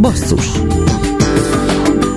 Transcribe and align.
Basszus 0.00 0.46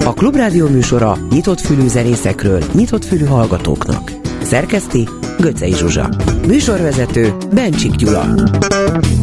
A 0.05 0.13
Klubrádió 0.13 0.67
műsora 0.67 1.17
nyitott 1.29 1.59
fülű 1.59 1.87
zenészekről, 1.87 2.63
nyitott 2.73 3.05
fülű 3.05 3.25
hallgatóknak. 3.25 4.11
Szerkeszti 4.43 5.07
Göcej 5.39 5.71
Zsuzsa. 5.71 6.09
Műsorvezető 6.47 7.33
Bencsik 7.53 7.95
Gyula. 7.95 8.25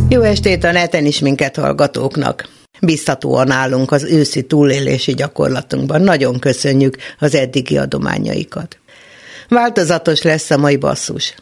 Jó 0.08 0.22
estét 0.22 0.64
a 0.64 0.72
neten 0.72 1.04
is 1.04 1.18
minket 1.18 1.56
hallgatóknak. 1.56 2.48
Biztatóan 2.80 3.50
állunk 3.50 3.92
az 3.92 4.04
őszi 4.04 4.42
túlélési 4.42 5.14
gyakorlatunkban. 5.14 6.02
Nagyon 6.02 6.38
köszönjük 6.38 6.96
az 7.18 7.34
eddigi 7.34 7.78
adományaikat. 7.78 8.78
Változatos 9.48 10.22
lesz 10.22 10.50
a 10.50 10.56
mai 10.56 10.76
basszus. 10.76 11.34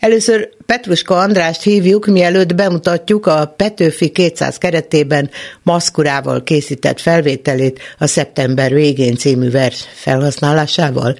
Először 0.00 0.48
Petruska 0.66 1.18
Andrást 1.18 1.62
hívjuk, 1.62 2.06
mielőtt 2.06 2.54
bemutatjuk 2.54 3.26
a 3.26 3.54
Petőfi 3.56 4.08
200 4.08 4.58
keretében 4.58 5.30
maszkurával 5.62 6.42
készített 6.42 7.00
felvételét 7.00 7.80
a 7.98 8.06
Szeptember 8.06 8.72
végén 8.72 9.16
című 9.16 9.50
vers 9.50 9.84
felhasználásával. 9.94 11.16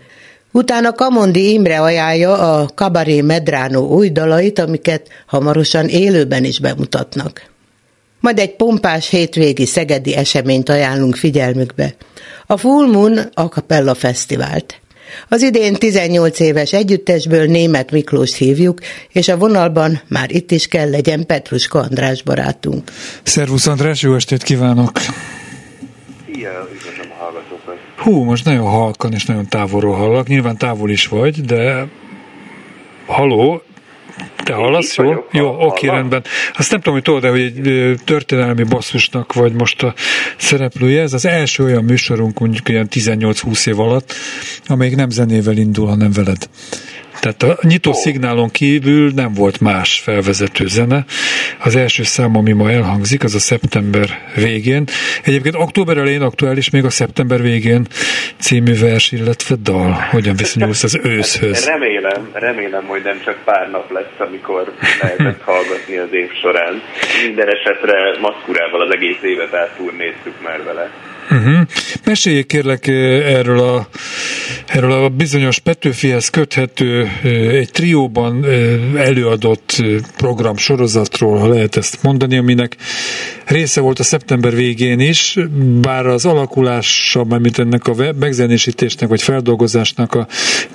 Utána 0.52 0.92
Kamondi 0.92 1.52
Imre 1.52 1.80
ajánlja 1.80 2.58
a 2.58 2.68
Kabaré 2.74 3.20
Medránó 3.20 3.88
új 3.88 4.08
dalait, 4.08 4.58
amiket 4.58 5.08
hamarosan 5.26 5.88
élőben 5.88 6.44
is 6.44 6.60
bemutatnak. 6.60 7.50
Majd 8.20 8.38
egy 8.38 8.56
pompás 8.56 9.08
hétvégi 9.08 9.66
szegedi 9.66 10.14
eseményt 10.14 10.68
ajánlunk 10.68 11.16
figyelmükbe. 11.16 11.94
A 12.46 12.56
Full 12.56 12.86
Moon 12.86 13.18
a 13.34 13.42
Capella 13.42 13.94
Fesztivált. 13.94 14.80
Az 15.28 15.42
idén 15.42 15.74
18 15.74 16.40
éves 16.40 16.72
együttesből 16.72 17.46
német 17.46 17.90
Miklós 17.90 18.36
hívjuk, 18.36 18.80
és 19.12 19.28
a 19.28 19.36
vonalban 19.36 20.00
már 20.08 20.30
itt 20.30 20.50
is 20.50 20.66
kell 20.66 20.90
legyen 20.90 21.26
Petruska 21.26 21.78
András 21.78 22.22
barátunk. 22.22 22.90
Szervusz 23.22 23.66
András, 23.66 24.02
jó 24.02 24.14
estét 24.14 24.42
kívánok! 24.42 24.90
Szia, 26.32 26.68
üdvözlöm 26.74 27.10
a 27.10 27.22
hallgatókat! 27.22 27.74
Hú, 27.96 28.22
most 28.22 28.44
nagyon 28.44 28.66
halkan 28.66 29.12
és 29.12 29.24
nagyon 29.24 29.48
távolról 29.48 29.94
hallak, 29.94 30.26
nyilván 30.26 30.56
távol 30.56 30.90
is 30.90 31.06
vagy, 31.06 31.40
de 31.40 31.86
haló, 33.06 33.62
te 34.44 34.52
hallasz? 34.52 34.96
Jó? 34.96 35.04
Vagyok, 35.04 35.28
Jó, 35.32 35.48
oké, 35.48 35.64
okay, 35.64 35.88
rendben. 35.88 36.24
Azt 36.54 36.70
nem 36.70 36.80
tudom, 36.80 36.94
hogy 36.94 37.02
tudod, 37.02 37.22
de 37.22 37.28
hogy 37.28 37.40
egy 37.40 37.98
történelmi 38.04 38.62
basszusnak 38.62 39.32
vagy 39.32 39.52
most 39.52 39.82
a 39.82 39.94
szereplője. 40.36 41.02
Ez 41.02 41.12
az 41.12 41.26
első 41.26 41.64
olyan 41.64 41.84
műsorunk 41.84 42.38
mondjuk 42.38 42.68
ilyen 42.68 42.88
18-20 42.90 43.66
év 43.66 43.80
alatt, 43.80 44.14
amelyik 44.66 44.96
nem 44.96 45.10
zenével 45.10 45.56
indul, 45.56 45.86
hanem 45.86 46.12
veled. 46.12 46.48
Tehát 47.22 47.42
a 47.42 47.66
nyitó 47.66 47.90
oh. 47.90 47.96
szignálon 47.96 48.50
kívül 48.50 49.10
nem 49.14 49.32
volt 49.34 49.60
más 49.60 50.00
felvezető 50.00 50.66
zene. 50.66 51.04
Az 51.58 51.76
első 51.76 52.02
szám, 52.02 52.36
ami 52.36 52.52
ma 52.52 52.70
elhangzik, 52.70 53.24
az 53.24 53.34
a 53.34 53.38
szeptember 53.38 54.08
végén. 54.34 54.84
Egyébként 55.22 55.54
október 55.54 55.96
elején 55.96 56.22
aktuális 56.22 56.70
még 56.70 56.84
a 56.84 56.90
szeptember 56.90 57.42
végén 57.42 57.86
című 58.38 58.78
vers, 58.78 59.12
illetve 59.12 59.54
dal. 59.62 59.92
Hogyan 60.10 60.36
viszonyulsz 60.36 60.82
az 60.82 60.98
őszhöz? 61.02 61.66
Remélem, 61.74 62.28
remélem, 62.32 62.84
hogy 62.84 63.02
nem 63.02 63.20
csak 63.24 63.38
pár 63.44 63.70
nap 63.70 63.90
lesz, 63.90 64.18
amikor 64.28 64.72
lehetett 65.00 65.42
hallgatni 65.42 65.96
az 65.96 66.12
év 66.12 66.30
során. 66.40 66.82
Minden 67.26 67.48
esetre 67.48 68.18
maszkurával 68.20 68.80
az 68.80 68.94
egész 68.94 69.22
évet 69.22 69.54
átturnéztük 69.54 70.42
már 70.42 70.62
vele. 70.64 70.90
Uh-huh. 71.30 71.60
Meséljék 72.04 72.46
kérlek 72.46 72.86
erről 72.86 73.58
a, 73.58 73.86
erről 74.72 74.92
a 74.92 75.08
bizonyos 75.08 75.58
Petőfihez 75.58 76.28
köthető 76.28 77.08
egy 77.50 77.70
trióban 77.72 78.44
előadott 78.96 79.82
program 80.16 80.56
sorozatról, 80.56 81.38
ha 81.38 81.48
lehet 81.48 81.76
ezt 81.76 82.02
mondani, 82.02 82.36
aminek 82.36 82.76
része 83.46 83.80
volt 83.80 83.98
a 83.98 84.02
szeptember 84.02 84.54
végén 84.54 85.00
is, 85.00 85.38
bár 85.80 86.06
az 86.06 86.26
alakulása, 86.26 87.24
mint 87.24 87.58
ennek 87.58 87.86
a 87.86 87.94
megzenésítésnek 88.20 89.08
vagy 89.08 89.22
feldolgozásnak 89.22 90.14
a 90.14 90.26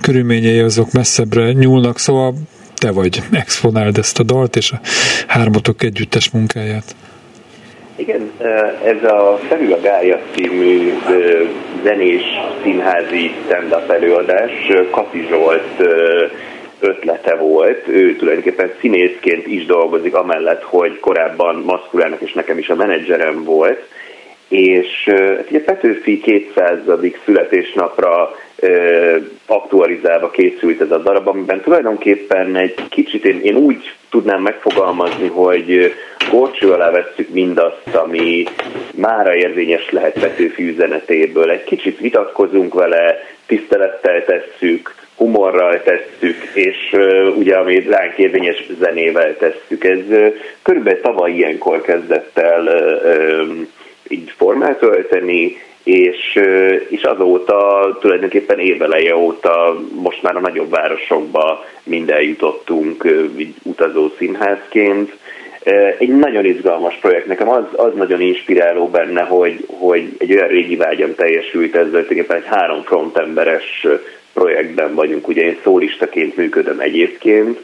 körülményei 0.02 0.59
azok 0.59 0.92
messzebbre 0.92 1.52
nyúlnak, 1.52 1.99
szóval 1.99 2.33
te 2.76 2.92
vagy, 2.92 3.22
exponáld 3.32 3.98
ezt 3.98 4.20
a 4.20 4.23
dalt 4.23 4.55
és 4.55 4.72
a 4.72 4.80
hármatok 5.27 5.83
együttes 5.83 6.30
munkáját. 6.30 6.95
Igen, 7.95 8.32
ez 8.86 9.04
a 9.11 9.39
Felül 9.49 9.73
a 9.73 9.80
Gája 9.82 10.20
című 10.36 10.93
zenés 11.87 12.23
színházi 12.64 13.31
stand-up 13.45 13.89
előadás 13.89 14.52
Kati 14.92 15.25
Zsolt 15.30 15.87
ötlete 16.80 17.36
volt. 17.36 17.87
Ő 17.87 18.15
tulajdonképpen 18.15 18.71
színészként 18.80 19.48
is 19.48 19.65
dolgozik, 19.65 20.15
amellett, 20.15 20.64
hogy 20.64 20.99
korábban 20.99 21.55
Maszkulának 21.65 22.21
és 22.21 22.33
nekem 22.33 22.58
is 22.58 22.70
a 22.70 22.75
menedzserem 22.75 23.43
volt. 23.43 23.87
És 24.48 25.03
hát 25.37 25.49
ugye 25.49 25.64
Petőfi 25.64 26.20
200. 26.20 26.80
születésnapra 27.25 28.36
aktualizálva 29.45 30.30
készült 30.30 30.82
ez 30.82 30.92
a 30.92 30.98
darab, 30.98 31.28
amiben 31.28 31.62
tulajdonképpen 31.62 32.56
egy 32.56 32.76
kicsit 32.90 33.26
én, 33.26 33.40
én 33.42 33.56
úgy 33.56 33.95
tudnám 34.10 34.42
megfogalmazni, 34.42 35.28
hogy 35.28 35.94
gorcső 36.32 36.72
alá 36.72 36.92
vesszük 36.92 37.30
mindazt, 37.30 37.96
ami 37.96 38.44
mára 38.96 39.36
érvényes 39.36 39.92
lehet 39.92 40.20
Petőfi 40.20 40.70
üzenetéből. 40.70 41.50
Egy 41.50 41.64
kicsit 41.64 42.00
vitatkozunk 42.00 42.73
vele, 42.73 43.20
tisztelettel 43.46 44.26
tesszük, 44.26 44.96
humorral 45.16 45.82
tesszük, 45.84 46.44
és 46.54 46.78
uh, 46.92 47.38
ugye 47.38 47.56
ami 47.56 47.80
ránk 47.80 48.17
érvényes 48.17 48.66
zenével 48.80 49.38
tesszük. 49.38 49.84
Ez 49.84 50.00
uh, 50.10 50.34
körülbelül 50.62 51.02
tavaly 51.02 51.32
ilyenkor 51.32 51.82
kezdett 51.82 52.38
el 52.38 52.64
uh, 52.64 53.48
um, 53.48 53.67
így 54.08 54.34
formát 54.38 54.82
ölteni, 54.82 55.58
és, 55.87 56.39
és 56.87 57.03
azóta 57.03 57.98
tulajdonképpen 58.02 58.59
éveleje 58.59 59.15
óta 59.15 59.81
most 60.02 60.21
már 60.21 60.36
a 60.36 60.39
nagyobb 60.39 60.70
városokba 60.70 61.65
minden 61.83 62.21
jutottunk 62.21 63.05
utazó 63.64 64.09
színházként. 64.17 65.17
Egy 65.98 66.15
nagyon 66.17 66.45
izgalmas 66.45 66.95
projekt. 67.02 67.27
Nekem 67.27 67.49
az, 67.49 67.64
az 67.75 67.93
nagyon 67.95 68.21
inspiráló 68.21 68.87
benne, 68.87 69.21
hogy, 69.21 69.65
hogy 69.67 70.15
egy 70.17 70.33
olyan 70.33 70.48
régi 70.48 70.75
vágyam 70.75 71.15
teljesült 71.15 71.75
ezzel, 71.75 71.89
tulajdonképpen 71.89 72.37
egy 72.37 72.48
három 72.58 72.81
frontemberes 72.81 73.87
projektben 74.33 74.95
vagyunk. 74.95 75.27
Ugye 75.27 75.43
én 75.43 75.58
szólistaként 75.64 76.36
működöm 76.36 76.80
egyébként, 76.80 77.59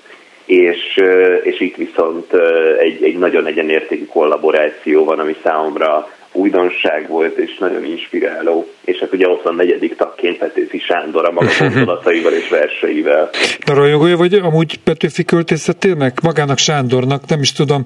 és, 0.45 1.01
és 1.43 1.59
itt 1.59 1.75
viszont 1.75 2.33
egy, 2.79 3.03
egy 3.03 3.17
nagyon 3.17 3.45
egyenértékű 3.45 4.05
kollaboráció 4.05 5.03
van, 5.03 5.19
ami 5.19 5.35
számomra 5.43 6.07
újdonság 6.33 7.07
volt, 7.07 7.37
és 7.37 7.57
nagyon 7.59 7.85
inspiráló. 7.85 8.67
És 8.85 8.99
hát 8.99 9.13
ugye 9.13 9.27
ott 9.27 9.43
van 9.43 9.55
negyedik 9.55 9.95
tagként 9.95 10.37
Petőfi 10.37 10.79
Sándor 10.79 11.25
a 11.25 11.31
maga 11.31 11.51
gondolataival 11.59 12.33
és 12.33 12.49
verseivel. 12.49 13.29
De 13.65 13.73
rajongója 13.73 14.17
vagy 14.17 14.33
amúgy 14.33 14.79
Petőfi 14.83 15.23
költészetél 15.23 15.95
meg? 15.95 16.13
Magának 16.23 16.57
Sándornak, 16.57 17.25
nem 17.27 17.41
is 17.41 17.51
tudom, 17.51 17.83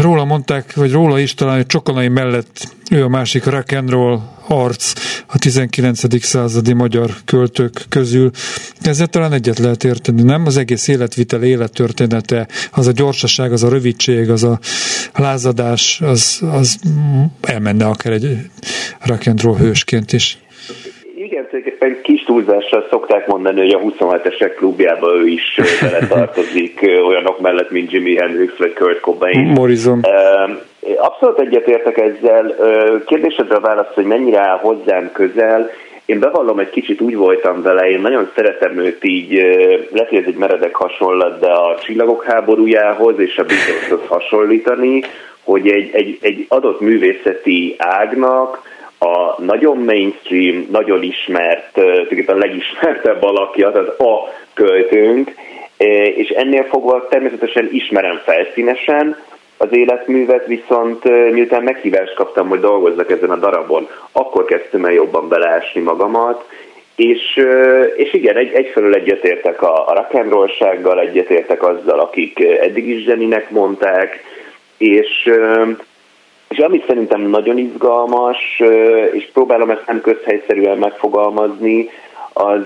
Róla 0.00 0.24
mondták, 0.24 0.74
vagy 0.74 0.92
róla 0.92 1.18
is 1.18 1.34
talán, 1.34 1.56
hogy 1.56 1.66
Csokonai 1.66 2.08
mellett 2.08 2.76
ő 2.90 3.04
a 3.04 3.08
másik 3.08 3.44
rock 3.44 3.72
and 3.72 3.90
roll 3.90 4.20
arc 4.48 4.92
a 5.26 5.38
19. 5.38 6.24
századi 6.24 6.72
magyar 6.72 7.10
költők 7.24 7.84
közül. 7.88 8.30
Ezzel 8.80 9.06
talán 9.06 9.32
egyet 9.32 9.58
lehet 9.58 9.84
érteni, 9.84 10.22
nem? 10.22 10.46
Az 10.46 10.56
egész 10.56 10.88
életvitel, 10.88 11.42
élettörténete, 11.42 12.48
az 12.70 12.86
a 12.86 12.92
gyorsaság, 12.92 13.52
az 13.52 13.62
a 13.62 13.68
rövidség, 13.68 14.30
az 14.30 14.42
a 14.42 14.58
lázadás, 15.14 16.00
az, 16.00 16.38
az 16.50 16.78
elmenne 17.40 17.86
akár 17.86 18.12
egy 18.12 18.50
rock 19.00 19.26
and 19.26 19.40
roll 19.40 19.56
hősként 19.56 20.12
is 20.12 20.38
tulajdonképpen 21.28 22.00
kis 22.02 22.22
túlzással 22.24 22.86
szokták 22.90 23.26
mondani, 23.26 23.60
hogy 23.60 23.72
a 23.72 23.78
27-esek 23.78 24.52
klubjába 24.56 25.14
ő 25.14 25.26
is 25.26 25.60
vele 25.80 26.06
tartozik, 26.06 26.80
olyanok 27.06 27.40
mellett, 27.40 27.70
mint 27.70 27.92
Jimi 27.92 28.16
Hendrix 28.16 28.56
vagy 28.56 28.72
Kurt 28.72 29.00
Cobain. 29.00 29.46
Morrison. 29.46 30.00
Abszolút 30.96 31.40
egyetértek 31.40 31.98
ezzel. 31.98 32.54
Kérdésedre 33.06 33.58
válasz, 33.58 33.94
hogy 33.94 34.04
mennyire 34.04 34.40
áll 34.40 34.58
hozzám 34.58 35.10
közel. 35.12 35.70
Én 36.04 36.18
bevallom, 36.18 36.58
egy 36.58 36.70
kicsit 36.70 37.00
úgy 37.00 37.16
voltam 37.16 37.62
vele, 37.62 37.90
én 37.90 38.00
nagyon 38.00 38.30
szeretem 38.34 38.78
őt 38.78 39.04
így, 39.04 39.32
lehet, 39.92 40.08
hogy 40.08 40.18
ez 40.18 40.26
egy 40.26 40.36
meredek 40.36 40.74
hasonlat, 40.74 41.40
de 41.40 41.50
a 41.50 41.78
csillagok 41.84 42.24
háborújához 42.24 43.18
és 43.18 43.38
a 43.38 43.44
Beatleshoz 43.44 44.08
hasonlítani, 44.08 45.02
hogy 45.44 45.68
egy, 45.68 45.90
egy, 45.92 46.18
egy 46.20 46.44
adott 46.48 46.80
művészeti 46.80 47.74
ágnak 47.78 48.62
a 48.98 49.42
nagyon 49.42 49.76
mainstream, 49.76 50.66
nagyon 50.70 51.02
ismert, 51.02 51.72
tulajdonképpen 51.72 52.38
legismertebb 52.38 53.22
alakja, 53.22 53.72
tehát 53.72 54.00
a 54.00 54.32
költőnk, 54.54 55.34
és 56.14 56.28
ennél 56.28 56.64
fogva 56.64 57.06
természetesen 57.08 57.68
ismerem 57.72 58.20
felszínesen 58.24 59.16
az 59.56 59.68
életművet, 59.70 60.46
viszont 60.46 61.30
miután 61.32 61.62
meghívást 61.62 62.14
kaptam, 62.14 62.48
hogy 62.48 62.60
dolgozzak 62.60 63.10
ezen 63.10 63.30
a 63.30 63.36
darabon, 63.36 63.88
akkor 64.12 64.44
kezdtem 64.44 64.84
el 64.84 64.92
jobban 64.92 65.28
beleásni 65.28 65.80
magamat, 65.80 66.44
és, 66.96 67.40
és 67.96 68.12
igen, 68.12 68.36
egy, 68.36 68.52
egyfelől 68.52 68.94
egyetértek 68.94 69.62
a, 69.62 69.88
a 69.88 69.92
rock'n'rollsággal, 69.92 71.00
egyetértek 71.00 71.62
azzal, 71.62 72.00
akik 72.00 72.40
eddig 72.40 72.88
is 72.88 73.04
zseninek 73.04 73.50
mondták, 73.50 74.24
és 74.78 75.30
és 76.48 76.58
amit 76.58 76.86
szerintem 76.86 77.20
nagyon 77.20 77.58
izgalmas, 77.58 78.62
és 79.12 79.28
próbálom 79.32 79.70
ezt 79.70 79.86
nem 79.86 80.00
közhelyszerűen 80.00 80.78
megfogalmazni, 80.78 81.88
az 82.32 82.60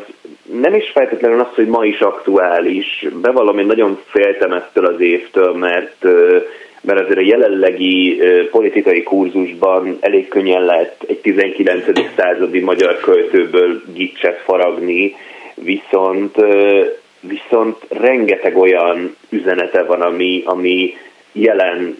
nem 0.60 0.74
is 0.74 0.90
feltétlenül 0.90 1.40
az, 1.40 1.54
hogy 1.54 1.66
ma 1.66 1.84
is 1.84 2.00
aktuális. 2.00 3.06
Bevallom, 3.22 3.58
én 3.58 3.66
nagyon 3.66 3.98
féltem 4.06 4.52
ettől 4.52 4.86
az 4.86 5.00
évtől, 5.00 5.52
mert 5.52 6.04
mert 6.80 7.00
azért 7.00 7.18
a 7.18 7.22
jelenlegi 7.24 8.20
politikai 8.50 9.02
kurzusban 9.02 9.96
elég 10.00 10.28
könnyen 10.28 10.64
lehet 10.64 10.96
egy 11.08 11.18
19. 11.18 11.84
századi 12.16 12.60
magyar 12.60 13.00
költőből 13.00 13.82
gicset 13.94 14.40
faragni, 14.44 15.14
viszont, 15.54 16.36
viszont 17.20 17.76
rengeteg 17.88 18.56
olyan 18.56 19.16
üzenete 19.28 19.82
van, 19.82 20.00
ami, 20.00 20.42
ami 20.44 20.96
jelen, 21.32 21.96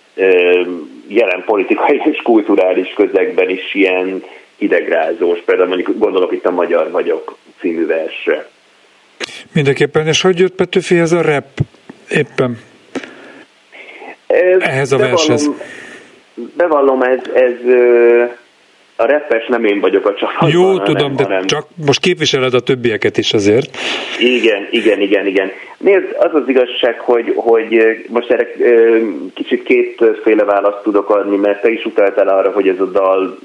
jelen 1.11 1.43
politikai 1.47 2.01
és 2.05 2.21
kulturális 2.23 2.93
közegben 2.97 3.49
is 3.49 3.75
ilyen 3.75 4.23
idegrázós. 4.57 5.41
Például 5.45 5.69
mondjuk 5.69 5.99
gondolok 5.99 6.33
itt 6.33 6.47
a 6.47 6.51
Magyar 6.51 6.91
vagyok 6.91 7.37
című 7.61 7.87
versre. 7.87 8.49
Mindenképpen, 9.53 10.07
és 10.07 10.23
hogy 10.23 10.39
jött 10.39 10.55
Petőfi 10.55 10.99
ez 10.99 11.12
a 11.12 11.21
rep 11.21 11.59
éppen? 12.11 12.59
Ehhez 14.59 14.93
a 14.93 14.97
vershez. 14.97 15.51
Bevallom, 16.57 17.03
ez, 17.03 17.21
ez 17.35 17.53
a 19.00 19.06
repes 19.06 19.47
nem 19.47 19.64
én 19.64 19.81
vagyok 19.81 20.06
a 20.06 20.14
csapatban. 20.14 20.50
Jó, 20.50 20.64
hanem, 20.64 20.85
tudom, 20.85 21.17
de 21.17 21.23
hanem... 21.23 21.47
csak 21.47 21.67
most 21.87 22.00
képviseled 22.00 22.55
a 22.55 22.61
többieket 22.61 23.17
is 23.17 23.32
azért. 23.32 23.76
Igen, 24.19 24.69
igen, 24.70 25.00
igen, 25.00 25.26
igen. 25.26 25.50
Nézd, 25.79 26.17
az 26.19 26.35
az 26.35 26.49
igazság, 26.49 26.99
hogy, 26.99 27.32
hogy 27.37 28.05
most 28.08 28.31
erre 28.31 28.47
kicsit 29.35 29.62
kétféle 29.62 30.44
választ 30.44 30.82
tudok 30.82 31.11
adni, 31.11 31.37
mert 31.37 31.61
te 31.61 31.70
is 31.70 31.85
utaltál 31.85 32.29
arra, 32.29 32.50
hogy 32.50 32.69
ez 32.69 32.81
a 32.81 32.85
dal 32.85 33.38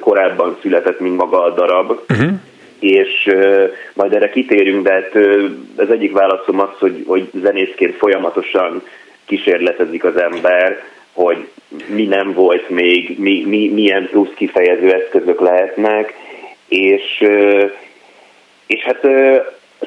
korábban 0.00 0.56
született, 0.62 1.00
mint 1.00 1.16
maga 1.16 1.44
a 1.44 1.54
darab. 1.54 2.00
Uh-huh 2.08 2.30
és 2.80 3.30
majd 3.94 4.12
erre 4.12 4.30
kitérünk, 4.30 4.84
de 4.84 4.92
hát 4.92 5.14
az 5.76 5.90
egyik 5.90 6.12
válaszom 6.12 6.60
az, 6.60 6.68
hogy, 6.78 7.04
hogy 7.06 7.30
zenészként 7.42 7.96
folyamatosan 7.96 8.82
kísérletezik 9.26 10.04
az 10.04 10.16
ember, 10.16 10.82
hogy 11.24 11.48
mi 11.86 12.04
nem 12.04 12.32
volt 12.32 12.68
még, 12.68 13.18
mi, 13.18 13.44
mi, 13.46 13.68
milyen 13.68 14.08
plusz 14.10 14.34
kifejező 14.36 14.92
eszközök 14.92 15.40
lehetnek, 15.40 16.14
és, 16.68 17.24
és 18.66 18.82
hát 18.82 19.00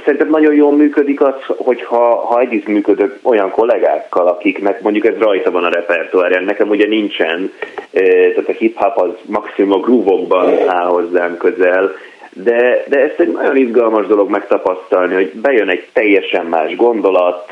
szerintem 0.04 0.30
nagyon 0.30 0.54
jól 0.54 0.72
működik 0.72 1.22
az, 1.22 1.36
hogyha 1.48 2.16
ha 2.16 2.40
együtt 2.40 2.68
működök 2.68 3.20
olyan 3.22 3.52
kollégákkal, 3.52 4.28
akiknek 4.28 4.82
mondjuk 4.82 5.06
ez 5.06 5.18
rajta 5.18 5.52
van 5.52 5.64
a 5.64 5.70
repertoárján, 5.70 6.44
nekem 6.44 6.70
ugye 6.70 6.88
nincsen, 6.88 7.52
tehát 7.92 8.48
a 8.48 8.52
hip-hop 8.52 8.98
az 8.98 9.12
maximum 9.26 9.74
a 9.74 9.80
groove 9.80 10.66
áll 10.68 10.88
hozzám 10.88 11.38
közel, 11.38 11.92
de, 12.34 12.84
de 12.88 13.00
ezt 13.00 13.20
egy 13.20 13.32
nagyon 13.32 13.58
izgalmas 13.58 14.08
dolog 14.08 14.30
megtapasztalni, 14.30 15.14
hogy 15.14 15.32
bejön 15.34 15.70
egy 15.70 15.88
teljesen 15.94 16.46
más 16.46 16.76
gondolat, 16.76 17.52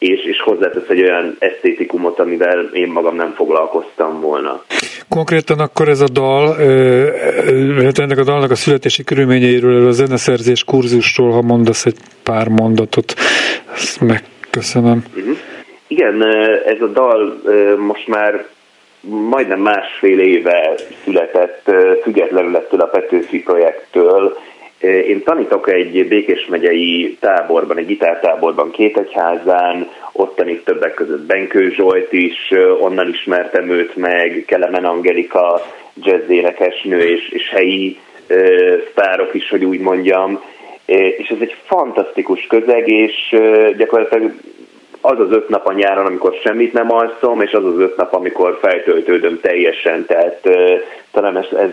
és, 0.00 0.24
és 0.24 0.40
hozzátesz 0.40 0.88
egy 0.88 1.02
olyan 1.02 1.36
esztétikumot, 1.38 2.18
amivel 2.18 2.70
én 2.72 2.88
magam 2.88 3.16
nem 3.16 3.32
foglalkoztam 3.36 4.20
volna. 4.20 4.64
Konkrétan 5.08 5.58
akkor 5.58 5.88
ez 5.88 6.00
a 6.00 6.08
dal, 6.12 6.56
ennek 7.96 8.18
a 8.18 8.24
dalnak 8.24 8.50
a 8.50 8.54
születési 8.54 9.04
körülményeiről, 9.04 9.86
a 9.86 9.90
zeneszerzés 9.90 10.64
kurzusról, 10.64 11.30
ha 11.30 11.42
mondasz 11.42 11.86
egy 11.86 11.96
pár 12.22 12.48
mondatot, 12.48 13.14
ezt 13.74 14.00
megköszönöm. 14.00 15.04
Uh-huh. 15.16 15.36
Igen, 15.86 16.24
ez 16.66 16.80
a 16.80 16.86
dal 16.86 17.40
most 17.78 18.06
már 18.06 18.44
majdnem 19.30 19.60
másfél 19.60 20.18
éve 20.18 20.74
született, 21.04 21.70
függetlenül 22.02 22.56
ettől 22.56 22.80
a 22.80 22.86
Petőfi 22.86 23.42
projektől, 23.42 24.38
én 24.80 25.22
tanítok 25.22 25.72
egy 25.72 26.08
Békés 26.08 26.46
megyei 26.46 27.16
táborban, 27.20 27.78
egy 27.78 27.86
gitártáborban 27.86 28.70
Kétegyházán, 28.70 29.88
ott 30.12 30.36
tanít 30.36 30.64
többek 30.64 30.94
között 30.94 31.26
Benkő 31.26 31.70
Zsolt 31.70 32.12
is, 32.12 32.50
onnan 32.80 33.08
ismertem 33.08 33.70
őt 33.70 33.96
meg, 33.96 34.44
Kelemen 34.46 34.84
Angelika, 34.84 35.62
jazzénekesnő 36.02 36.98
és, 36.98 37.28
és 37.28 37.48
helyi 37.48 37.98
sztárok 38.90 39.34
is, 39.34 39.48
hogy 39.48 39.64
úgy 39.64 39.80
mondjam. 39.80 40.40
És 40.84 41.28
ez 41.28 41.40
egy 41.40 41.54
fantasztikus 41.64 42.46
közeg, 42.46 42.88
és 42.88 43.36
gyakorlatilag 43.76 44.32
az 45.00 45.20
az 45.20 45.30
öt 45.30 45.48
nap 45.48 45.66
a 45.66 45.72
nyáron, 45.72 46.06
amikor 46.06 46.34
semmit 46.42 46.72
nem 46.72 46.92
alszom, 46.92 47.40
és 47.40 47.52
az 47.52 47.64
az 47.64 47.78
öt 47.78 47.96
nap, 47.96 48.14
amikor 48.14 48.58
feltöltődöm 48.60 49.40
teljesen, 49.40 50.06
tehát 50.06 50.48
talán 51.12 51.36
ez, 51.36 51.46
ez 51.52 51.70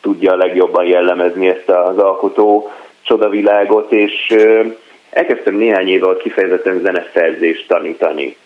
tudja 0.00 0.36
legjobban 0.36 0.84
jellemezni 0.86 1.48
ezt 1.48 1.68
az 1.68 1.98
alkotó 1.98 2.70
csodavilágot, 3.02 3.92
és 3.92 4.34
elkezdtem 5.10 5.54
néhány 5.54 5.88
év 5.88 6.02
kifejezetten 6.22 6.80
zeneszerzést 6.80 7.68
tanítani. 7.68 8.36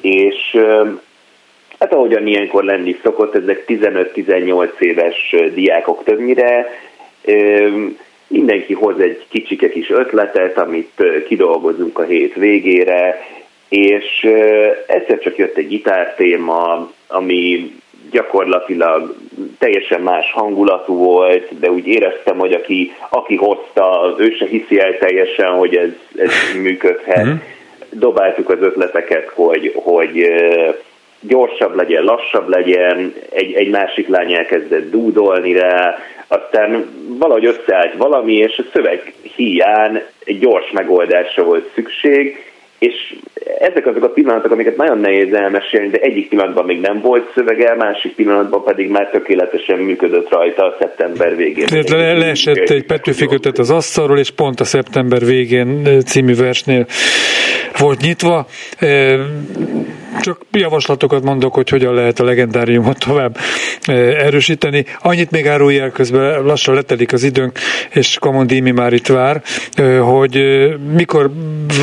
És 0.00 0.58
hát 1.78 1.92
ahogyan 1.92 2.26
ilyenkor 2.26 2.64
lenni 2.64 2.96
szokott, 3.02 3.34
ezek 3.34 3.64
15-18 3.66 4.78
éves 4.78 5.34
diákok 5.54 6.04
többnyire, 6.04 6.66
mindenki 8.26 8.74
hoz 8.74 9.00
egy 9.00 9.24
kicsike 9.28 9.68
kis 9.68 9.90
ötletet, 9.90 10.58
amit 10.58 11.02
kidolgozunk 11.26 11.98
a 11.98 12.02
hét 12.02 12.34
végére, 12.34 13.26
és 13.68 14.28
egyszer 14.86 15.18
csak 15.18 15.36
jött 15.36 15.56
egy 15.56 15.68
gitártéma, 15.68 16.90
ami 17.06 17.72
gyakorlatilag 18.10 19.14
teljesen 19.58 20.00
más 20.00 20.32
hangulatú 20.32 20.96
volt, 20.96 21.58
de 21.58 21.70
úgy 21.70 21.86
éreztem, 21.86 22.38
hogy 22.38 22.52
aki, 22.52 22.92
aki 23.08 23.36
hozta, 23.36 24.14
ő 24.18 24.30
se 24.30 24.46
hiszi 24.46 24.80
el 24.80 24.98
teljesen, 24.98 25.50
hogy 25.50 25.76
ez, 25.76 25.90
ez 26.16 26.30
működhet. 26.62 27.26
Mm. 27.26 27.32
Dobáltuk 27.90 28.50
az 28.50 28.58
ötleteket, 28.60 29.28
hogy, 29.34 29.72
hogy 29.74 30.32
gyorsabb 31.20 31.74
legyen, 31.74 32.02
lassabb 32.02 32.48
legyen, 32.48 33.14
egy, 33.30 33.52
egy 33.52 33.70
másik 33.70 34.08
lány 34.08 34.32
elkezdett 34.32 34.90
dúdolni 34.90 35.52
rá, 35.52 35.98
aztán 36.28 36.86
valahogy 37.18 37.44
összeállt 37.46 37.94
valami, 37.96 38.34
és 38.34 38.58
a 38.58 38.70
szöveg 38.72 39.14
hiány 39.36 40.02
egy 40.24 40.38
gyors 40.38 40.70
megoldásra 40.70 41.44
volt 41.44 41.70
szükség, 41.74 42.53
és 42.78 43.14
ezek 43.58 43.86
azok 43.86 44.04
a 44.04 44.08
pillanatok, 44.08 44.50
amiket 44.50 44.76
nagyon 44.76 44.98
nehéz 44.98 45.32
elmesélni, 45.32 45.88
de 45.88 45.98
egyik 45.98 46.28
pillanatban 46.28 46.64
még 46.64 46.80
nem 46.80 47.00
volt 47.00 47.30
szövege, 47.34 47.74
másik 47.74 48.14
pillanatban 48.14 48.64
pedig 48.64 48.90
már 48.90 49.10
tökéletesen 49.10 49.78
működött 49.78 50.30
rajta 50.30 50.64
a 50.64 50.76
szeptember 50.78 51.36
végén. 51.36 51.66
Tehát 51.66 51.88
le, 51.88 52.12
leesett 52.12 52.70
egy 52.70 52.84
Petőfi 52.84 53.26
kötet 53.26 53.58
az 53.58 53.70
asztalról, 53.70 54.18
és 54.18 54.30
pont 54.30 54.60
a 54.60 54.64
szeptember 54.64 55.24
végén 55.24 56.00
című 56.06 56.34
versnél 56.34 56.86
volt 57.78 58.00
nyitva. 58.00 58.46
Csak 60.20 60.40
javaslatokat 60.52 61.22
mondok, 61.22 61.54
hogy 61.54 61.68
hogyan 61.68 61.94
lehet 61.94 62.20
a 62.20 62.24
legendáriumot 62.24 62.98
tovább 62.98 63.38
erősíteni. 64.18 64.84
Annyit 65.02 65.30
még 65.30 65.46
árulj 65.46 65.90
közben 65.92 66.42
lassan 66.42 66.74
letelik 66.74 67.12
az 67.12 67.22
időnk, 67.22 67.58
és 67.90 68.16
Kamon 68.20 68.46
Dimi 68.46 68.70
már 68.70 68.92
itt 68.92 69.06
vár, 69.06 69.42
hogy 70.00 70.38
mikor 70.92 71.30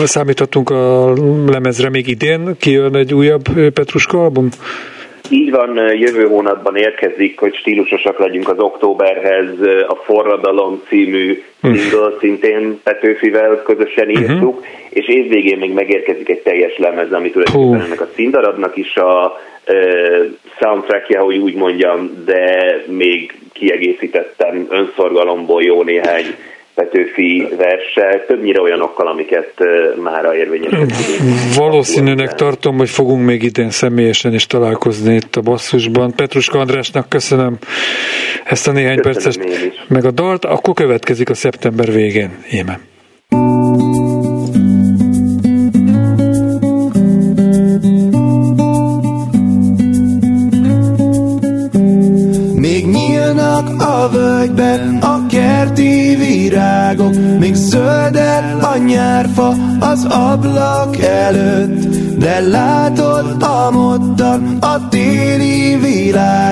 számíthatunk 0.03 0.69
a 0.69 1.13
lemezre 1.45 1.89
még 1.89 2.07
idén? 2.07 2.55
Kijön 2.59 2.95
egy 2.95 3.13
újabb 3.13 3.71
Petruska 3.73 4.23
album? 4.23 4.49
Így 5.31 5.51
van, 5.51 5.75
jövő 5.93 6.27
hónapban 6.27 6.75
érkezik, 6.75 7.39
hogy 7.39 7.55
stílusosak 7.55 8.19
legyünk 8.19 8.49
az 8.49 8.59
októberhez. 8.59 9.47
A 9.87 9.95
Forradalom 9.95 10.81
című 10.87 11.43
hm. 11.61 11.73
single 11.73 12.13
szintén 12.19 12.79
Petőfivel 12.83 13.61
közösen 13.61 14.09
írtuk, 14.09 14.57
uh-huh. 14.57 14.65
és 14.89 15.07
évvégén 15.07 15.57
még 15.57 15.73
megérkezik 15.73 16.29
egy 16.29 16.39
teljes 16.39 16.77
lemez, 16.77 17.11
ami 17.11 17.29
tulajdonképpen 17.29 17.85
ennek 17.85 18.01
a 18.01 18.09
színdarabnak 18.15 18.77
is 18.77 18.95
a 18.95 19.39
uh, 19.67 20.25
soundtrackja, 20.59 21.21
hogy 21.21 21.37
úgy 21.37 21.55
mondjam, 21.55 22.23
de 22.25 22.75
még 22.87 23.33
kiegészítettem 23.53 24.67
önszorgalomból 24.69 25.63
jó 25.63 25.83
néhány 25.83 26.25
Petőfi 26.81 27.47
verssel, 27.57 28.25
többnyire 28.27 28.61
olyanokkal, 28.61 29.07
amiket 29.07 29.53
már 30.03 30.25
a 30.25 30.35
érvényesek. 30.35 30.85
Valószínűnek 31.57 32.33
tartom, 32.33 32.77
hogy 32.77 32.89
fogunk 32.89 33.25
még 33.25 33.43
idén 33.43 33.69
személyesen 33.69 34.33
is 34.33 34.47
találkozni 34.47 35.15
itt 35.15 35.35
a 35.35 35.41
basszusban. 35.41 36.13
Petruska 36.15 36.59
Andrásnak 36.59 37.09
köszönöm 37.09 37.57
ezt 38.43 38.67
a 38.67 38.71
néhány 38.71 39.01
percet, 39.01 39.39
meg 39.87 40.05
a 40.05 40.11
dalt, 40.11 40.45
akkor 40.45 40.73
következik 40.73 41.29
a 41.29 41.33
szeptember 41.33 41.91
végén. 41.91 42.29
Éme. 42.51 42.79
Még 52.55 52.85
nyílnak 52.85 53.81
a 53.81 54.09
völgyben 54.11 54.97
a 55.01 55.10
kerti 55.73 56.15
virágok, 56.15 57.13
még 57.39 57.53
zöldel 57.53 58.59
a 58.61 58.77
nyárfa 58.77 59.53
az 59.79 60.05
ablak 60.05 60.97
előtt, 60.97 62.17
de 62.17 62.39
látod 62.39 63.43
a 63.43 63.71
mottan 63.71 64.57
a 64.59 64.87
téli 64.89 65.77
világ 65.81 66.01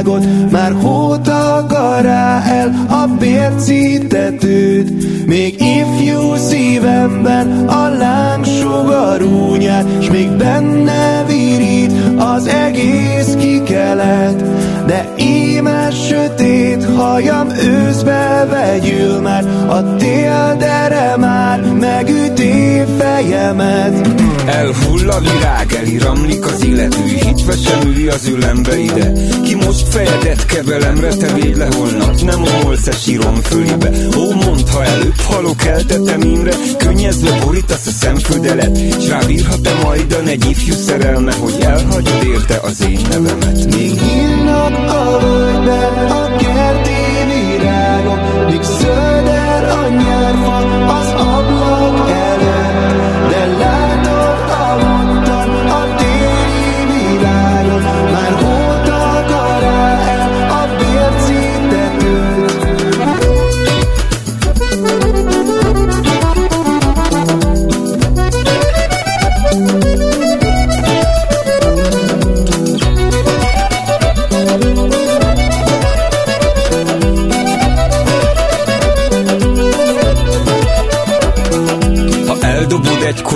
virágot, 0.03 0.51
már 0.51 0.71
hóta 0.81 1.55
akará 1.55 2.43
el 2.43 2.85
a 2.88 3.07
bércítetőt. 3.19 4.89
Még 5.25 5.61
ifjú 5.61 6.35
szívemben 6.35 7.67
a 7.67 7.89
láng 7.89 8.45
sugarúnyát, 8.45 10.03
s 10.03 10.09
még 10.09 10.29
benne 10.29 11.23
virít 11.27 11.91
az 12.17 12.47
egész 12.47 13.35
kikelet. 13.39 14.58
De 14.89 15.13
íme 15.17 15.91
sötét 15.91 16.86
hajam 16.96 17.50
őszbe 17.50 18.46
vegyül 18.50 19.19
már, 19.19 19.46
a 19.67 19.96
tél 19.96 20.55
dere 20.60 21.15
már 21.17 21.62
megüti 21.74 22.84
fejemet. 22.98 24.08
Elhull 24.46 25.10
a 25.10 25.19
virág, 25.19 25.74
eliramlik 25.74 26.46
az 26.46 26.63
illető 26.63 27.03
Hitve 27.03 27.53
sem 27.55 27.89
üli 27.89 28.08
az 28.08 28.27
ülembe 28.27 28.77
ide. 28.77 29.12
Ki 29.43 29.55
most 29.55 29.88
fejedet 29.88 30.46
kebelemre, 30.46 31.15
te 31.15 31.34
véd 31.34 31.58
le 31.58 31.67
holnap. 31.75 32.22
Nem 32.22 32.43
omolsz-e 32.43 32.91
sírom 32.91 33.36
fölibe. 33.36 33.89
Ó, 34.17 34.34
mondd, 34.46 34.69
ha 34.72 34.84
előbb 34.84 35.19
halok, 35.19 35.65
eltetem 35.65 36.22
imre 36.22 36.51
Könnyezve 36.77 37.29
borítasz 37.46 37.88
a 37.88 37.91
szemföldelet 37.91 38.77
S 39.01 39.08
rábírhat-e 39.10 39.72
majdan 39.84 40.27
egy 40.27 40.46
ifjú 40.50 40.74
szerelme 40.74 41.34
Hogy 41.39 41.55
elhagyod 41.60 42.24
érte 42.24 42.60
az 42.62 42.86
én 42.89 43.00
nevemet. 43.10 43.75
Még 43.75 44.00
nyílnak 44.13 44.78
a 44.88 45.19
völgyben 45.19 46.07
a 46.09 46.36
kerti 46.36 47.25
virágok 47.27 48.50
Míg 48.50 48.62
zöldel 48.62 49.69
a 49.69 49.88
nyárfa 49.89 50.57
az 50.98 51.08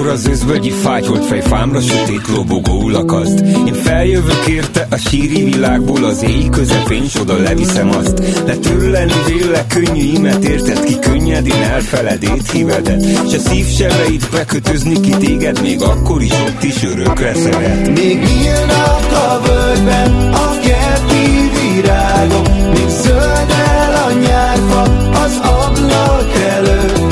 egykor 0.04 0.18
az 0.18 0.28
özvegyi 0.28 0.70
fájtolt 0.70 1.26
fejfámra 1.26 1.82
sötét 1.82 2.28
lobogó 2.36 2.90
lakaszt 2.90 3.40
Én 3.40 3.74
feljövök 3.74 4.48
érte 4.48 4.88
a 4.90 4.98
síri 4.98 5.44
világból 5.44 6.04
az 6.04 6.24
éj 6.24 6.50
közepén, 6.52 7.08
s 7.08 7.16
oda 7.16 7.38
leviszem 7.38 7.90
azt. 7.90 8.22
Letörleni 8.46 9.14
véle 9.28 9.66
könnyű 9.68 10.02
imet 10.02 10.44
érted 10.44 10.84
ki 10.84 11.00
könnyedén 11.00 11.62
elfeledét 11.62 12.52
hívedet. 12.52 13.06
A 13.26 13.38
szívsebeit 13.38 14.30
bekötözni 14.32 15.00
ki 15.00 15.12
téged, 15.12 15.62
még 15.62 15.82
akkor 15.82 16.22
is 16.22 16.32
ott 16.32 16.64
is 16.64 16.84
örökre 16.84 17.34
szeret. 17.34 17.88
Még 17.88 18.18
nyílnak 18.18 19.12
a 19.12 19.42
völgyben 19.46 20.12
a 20.34 20.60
kerti 20.62 21.50
virágok 21.62 22.48
Még 22.74 22.90
zöldel 22.90 24.04
a 24.08 24.12
nyárfa 24.12 24.82
az 25.24 25.40
ablak 25.42 26.34
előtt 26.50 27.03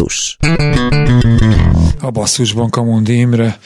Basszus 0.00 0.36
A 2.00 2.10
basszusban 2.10 2.70
Kamundi 2.70 3.18
Imre. 3.18 3.58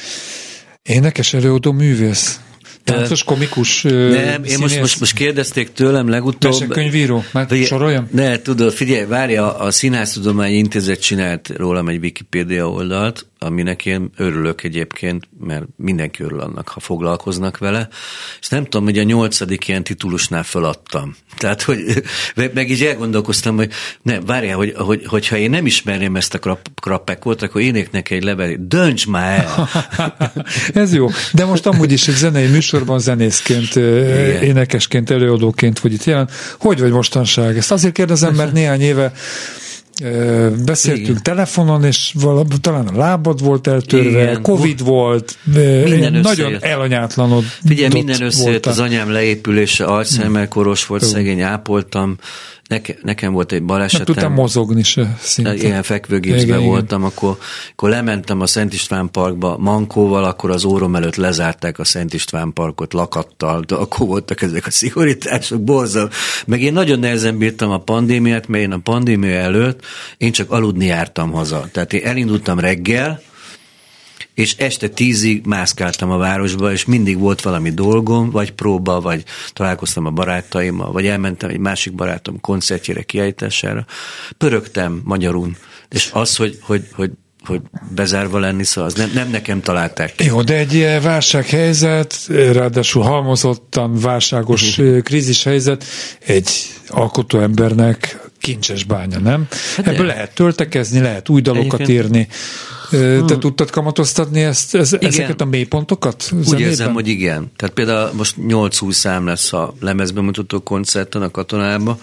Énekes 0.82 1.34
előadó 1.34 1.72
művész. 1.72 2.40
Táncos, 2.84 3.24
komikus, 3.24 3.82
Nem, 3.82 4.44
én 4.44 4.58
most, 4.58 4.80
most, 4.80 5.00
most 5.00 5.14
kérdezték 5.14 5.72
tőlem 5.72 6.08
legutóbb. 6.08 6.52
Mesekönyvíró? 6.52 7.24
Már 7.32 7.46
Figyelj, 7.46 7.66
soroljam? 7.66 8.08
Ne, 8.10 8.38
tudod, 8.38 8.72
figyelj, 8.72 9.04
várj, 9.04 9.36
a, 9.36 9.60
a 9.60 9.70
Színháztudományi 9.70 10.56
Intézet 10.56 11.00
csinált 11.00 11.48
rólam 11.56 11.88
egy 11.88 11.98
Wikipédia 12.02 12.70
oldalt, 12.70 13.26
aminek 13.44 13.86
én 13.86 14.10
örülök 14.16 14.62
egyébként, 14.62 15.28
mert 15.40 15.64
mindenki 15.76 16.22
örül 16.22 16.40
annak, 16.40 16.68
ha 16.68 16.80
foglalkoznak 16.80 17.58
vele, 17.58 17.88
és 18.40 18.48
nem 18.48 18.64
tudom, 18.64 18.84
hogy 18.84 18.98
a 18.98 19.02
nyolcadik 19.02 19.68
ilyen 19.68 19.84
titulusnál 19.84 20.42
föladtam. 20.42 21.16
Tehát, 21.38 21.62
hogy 21.62 22.02
meg 22.54 22.70
így 22.70 22.82
elgondolkoztam, 22.82 23.56
hogy 23.56 23.70
ne, 24.02 24.20
várjál, 24.20 24.56
hogy, 24.56 24.72
hogy, 24.76 25.06
hogyha 25.06 25.36
én 25.36 25.50
nem 25.50 25.66
ismerném 25.66 26.16
ezt 26.16 26.34
a 26.34 26.38
krap, 26.38 26.68
krapekot, 26.82 27.42
akkor 27.42 27.60
énéknek 27.60 28.10
egy 28.10 28.22
level, 28.22 28.56
dönts 28.58 29.06
már 29.06 29.38
el! 29.38 29.68
Ez 30.82 30.94
jó. 30.94 31.08
De 31.32 31.44
most 31.44 31.66
amúgy 31.66 31.92
is 31.92 32.08
egy 32.08 32.14
zenei 32.14 32.46
műsorban 32.46 32.98
zenészként, 32.98 33.76
Igen. 33.76 34.42
énekesként, 34.42 35.10
előadóként 35.10 35.78
vagy 35.78 35.92
itt 35.92 36.04
jelen. 36.04 36.28
Hogy 36.58 36.80
vagy 36.80 36.90
mostanság? 36.90 37.56
Ezt 37.56 37.72
azért 37.72 37.94
kérdezem, 37.94 38.34
mert 38.34 38.52
néhány 38.62 38.80
éve 38.80 39.12
beszéltünk 40.64 41.08
Igen. 41.08 41.22
telefonon, 41.22 41.84
és 41.84 42.14
valami, 42.20 42.48
talán 42.60 42.86
a 42.86 42.96
lábad 42.96 43.42
volt 43.42 43.66
eltörve, 43.66 44.08
Igen. 44.08 44.42
Covid 44.42 44.84
volt, 44.84 45.36
minden 45.84 46.12
nagyon 46.12 46.24
összejött. 46.24 46.62
elanyátlanod. 46.62 47.44
Figyelj, 47.66 47.88
minden 47.92 48.22
összejött, 48.22 48.66
az 48.66 48.78
anyám 48.78 49.10
leépülése, 49.10 49.84
Alzheimer 49.84 50.48
koros 50.48 50.86
volt, 50.86 51.04
szegény, 51.04 51.40
ápoltam, 51.40 52.16
Neke, 52.68 52.96
nekem 53.02 53.32
volt 53.32 53.52
egy 53.52 53.62
balesetem. 53.62 54.04
Meg 54.06 54.16
tudtam 54.16 54.32
mozogni 54.32 54.82
se 54.82 55.16
szinte. 55.20 55.54
Ilyen 55.54 55.82
fekvőgépzben 55.82 56.64
voltam, 56.64 57.04
akkor, 57.04 57.38
akkor 57.72 57.88
lementem 57.88 58.40
a 58.40 58.46
Szent 58.46 58.72
István 58.72 59.10
Parkba 59.10 59.56
mankóval, 59.58 60.24
akkor 60.24 60.50
az 60.50 60.64
órom 60.64 60.96
előtt 60.96 61.16
lezárták 61.16 61.78
a 61.78 61.84
Szent 61.84 62.14
István 62.14 62.52
Parkot 62.52 62.92
lakattal, 62.92 63.60
de 63.60 63.74
akkor 63.74 64.06
voltak 64.06 64.42
ezek 64.42 64.66
a 64.66 64.70
szigorítások, 64.70 65.62
borzal. 65.62 66.10
Meg 66.46 66.62
én 66.62 66.72
nagyon 66.72 66.98
nehezen 66.98 67.38
bírtam 67.38 67.70
a 67.70 67.78
pandémiát, 67.78 68.48
mert 68.48 68.62
én 68.62 68.72
a 68.72 68.78
pandémia 68.78 69.38
előtt 69.38 69.84
én 70.16 70.32
csak 70.32 70.50
aludni 70.50 70.86
jártam 70.86 71.32
haza. 71.32 71.68
Tehát 71.72 71.92
én 71.92 72.04
elindultam 72.04 72.58
reggel, 72.58 73.22
és 74.34 74.56
este 74.56 74.88
tízig 74.88 75.46
mászkáltam 75.46 76.10
a 76.10 76.16
városba, 76.16 76.72
és 76.72 76.84
mindig 76.84 77.18
volt 77.18 77.42
valami 77.42 77.70
dolgom, 77.70 78.30
vagy 78.30 78.52
próba, 78.52 79.00
vagy 79.00 79.24
találkoztam 79.52 80.06
a 80.06 80.10
barátaimmal, 80.10 80.92
vagy 80.92 81.06
elmentem 81.06 81.50
egy 81.50 81.58
másik 81.58 81.94
barátom 81.94 82.40
koncertjére, 82.40 83.02
kiállítására. 83.02 83.86
Pörögtem 84.38 85.00
magyarul. 85.04 85.50
És 85.88 86.10
az, 86.12 86.36
hogy, 86.36 86.58
hogy, 86.62 86.88
hogy 86.92 87.10
hogy 87.44 87.60
bezárva 87.94 88.38
lenni, 88.38 88.64
szóval 88.64 88.90
az 88.90 88.96
nem, 88.96 89.10
nem 89.14 89.30
nekem 89.30 89.60
találták 89.60 90.14
ki. 90.14 90.24
Jó, 90.24 90.42
de 90.42 90.56
egy 90.56 90.74
ilyen 90.74 91.02
válsághelyzet, 91.02 92.16
ráadásul 92.28 93.02
halmozottan 93.02 93.98
válságos 93.98 94.78
uh-huh. 94.78 95.02
krízis 95.02 95.44
helyzet, 95.44 95.84
egy 96.26 96.50
alkotó 96.88 97.38
embernek 97.38 98.20
kincses 98.38 98.84
bánya, 98.84 99.18
nem? 99.18 99.46
Hát 99.76 99.86
Ebből 99.86 100.06
lehet 100.06 100.34
töltekezni, 100.34 101.00
lehet 101.00 101.28
új 101.28 101.40
dalokat 101.40 101.80
Egyébként... 101.80 102.04
írni, 102.04 102.28
Te 102.98 103.18
hmm. 103.18 103.40
tudtad 103.40 103.70
kamatoztatni 103.70 104.42
ezt, 104.42 104.74
ez, 104.74 104.92
ezeket 105.00 105.40
a 105.40 105.44
mélypontokat? 105.44 106.22
Zenében? 106.22 106.54
Úgy 106.54 106.60
érzem, 106.60 106.92
hogy 106.92 107.08
igen. 107.08 107.52
Tehát 107.56 107.74
például 107.74 108.12
most 108.12 108.34
8-20 108.40 108.92
szám 108.92 109.26
lesz 109.26 109.52
a 109.52 109.74
lemezbemutató 109.80 110.60
koncerten 110.60 111.22
a 111.22 111.30
katonába. 111.30 111.98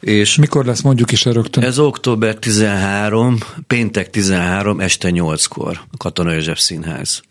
És 0.00 0.36
Mikor 0.36 0.64
lesz 0.64 0.80
mondjuk 0.80 1.12
is 1.12 1.24
rögtön? 1.24 1.64
Ez 1.64 1.78
október 1.78 2.34
13, 2.34 3.38
péntek 3.66 4.10
13, 4.10 4.80
este 4.80 5.10
8-kor 5.12 5.80
a 5.90 5.96
Katona 5.96 6.32
József 6.32 6.58
Színház. 6.58 7.22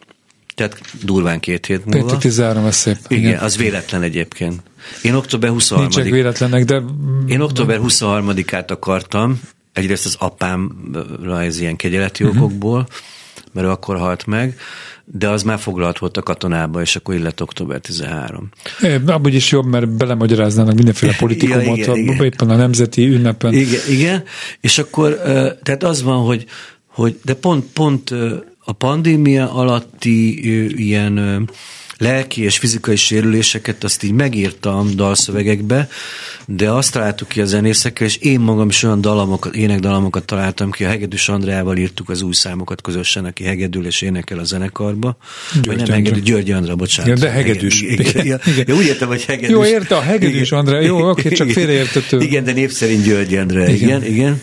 Tehát 0.56 0.82
durván 1.04 1.40
két 1.40 1.66
hét 1.66 1.86
múlva. 1.86 2.00
Péntek 2.00 2.18
13, 2.18 2.66
ez 2.66 2.76
szép. 2.76 2.98
Igen, 3.08 3.24
igen, 3.24 3.40
az 3.40 3.58
véletlen 3.58 4.02
egyébként. 4.02 4.62
Én 5.02 5.14
október 5.14 5.50
23 5.50 5.88
Nincsek 5.88 6.12
véletlenek, 6.12 6.66
de... 6.66 6.82
Én 7.28 7.40
október 7.40 7.80
23-át 7.84 8.72
akartam, 8.72 9.42
egyrészt 9.74 10.06
az 10.06 10.16
apámra 10.20 11.44
ez 11.44 11.60
ilyen 11.60 11.76
kegyeleti 11.76 12.24
uh-huh. 12.24 12.42
okokból, 12.42 12.88
mert 13.52 13.68
ő 13.68 13.70
akkor 13.70 13.98
halt 13.98 14.26
meg, 14.26 14.58
de 15.06 15.30
az 15.30 15.44
már 15.44 15.60
foglalt 15.60 15.98
volt 15.98 16.18
a 16.18 16.22
katonába, 16.22 16.82
és 16.82 16.96
akkor 16.96 17.16
illet 17.16 17.42
október 17.42 17.80
13. 17.80 18.50
É, 18.82 18.94
abban 18.94 19.34
is 19.34 19.52
jobb, 19.52 19.66
mert 19.66 19.90
belemagyaráznának 19.90 20.76
mindenféle 20.76 21.16
politikumot, 21.20 21.78
ja, 21.86 21.94
igen, 21.94 21.98
igen. 21.98 22.24
éppen 22.24 22.50
a 22.50 22.56
nemzeti 22.56 23.08
ünnepen. 23.08 23.54
Igen, 23.54 23.82
igen, 23.90 24.24
és 24.62 24.78
akkor, 24.78 25.16
tehát 25.64 25.84
az 25.84 26.04
van, 26.04 26.26
hogy, 26.26 26.46
hogy 26.88 27.20
de 27.24 27.34
pont, 27.34 27.66
pont 27.74 28.12
a 28.66 28.72
pandémia 28.72 29.54
alatti 29.54 30.40
ilyen 30.86 31.50
lelki 32.04 32.44
és 32.44 32.58
fizikai 32.58 32.96
sérüléseket 32.96 33.84
azt 33.84 34.04
így 34.04 34.12
megírtam 34.12 34.96
dalszövegekbe, 34.96 35.90
de 36.46 36.70
azt 36.70 36.92
találtuk 36.92 37.28
ki 37.28 37.42
a 37.42 37.46
zenészekkel, 37.46 38.08
és 38.08 38.18
én 38.18 38.40
magam 38.40 38.70
is 38.70 38.84
olyan 38.84 39.02
dalamokat, 39.02 39.56
énekdalamokat 39.56 40.26
találtam 40.26 40.72
ki, 40.72 40.84
a 40.84 40.88
Hegedűs 40.88 41.30
Andrával 41.30 41.78
írtuk 41.78 42.10
az 42.10 42.22
új 42.22 42.34
számokat 42.34 42.82
közösen, 42.82 43.26
aki 43.26 43.44
hegedül 43.44 43.86
és 43.86 44.02
énekel 44.02 44.40
a 44.40 44.44
zenekarba. 44.44 45.18
György 45.54 45.66
Vagy 45.66 45.76
nem 45.76 45.86
Andra. 45.86 45.94
Hegedű, 45.94 46.20
György 46.22 46.52
Andra, 46.52 46.76
bocsánat. 46.76 47.12
Ja, 47.12 47.26
de 47.26 47.32
Hegedűs. 47.32 47.82
Igen, 47.82 48.00
igen, 48.00 48.26
igen. 48.26 48.40
igen. 48.46 48.66
Ja, 48.68 48.76
úgy 48.76 48.86
értem, 48.86 49.08
hogy 49.08 49.26
Hegedűs. 49.26 49.50
Jó, 49.50 49.66
érte 49.66 49.96
a 49.96 50.02
Hegedűs 50.02 50.52
Andrá, 50.52 50.80
jó, 50.80 51.10
oké, 51.10 51.30
csak 51.30 51.50
félreértető. 51.50 52.20
Igen, 52.20 52.44
de 52.44 52.52
népszerint 52.52 53.04
György 53.04 53.36
Andra, 53.36 53.68
igen, 53.68 54.04
igen. 54.04 54.06
igen. 54.06 54.42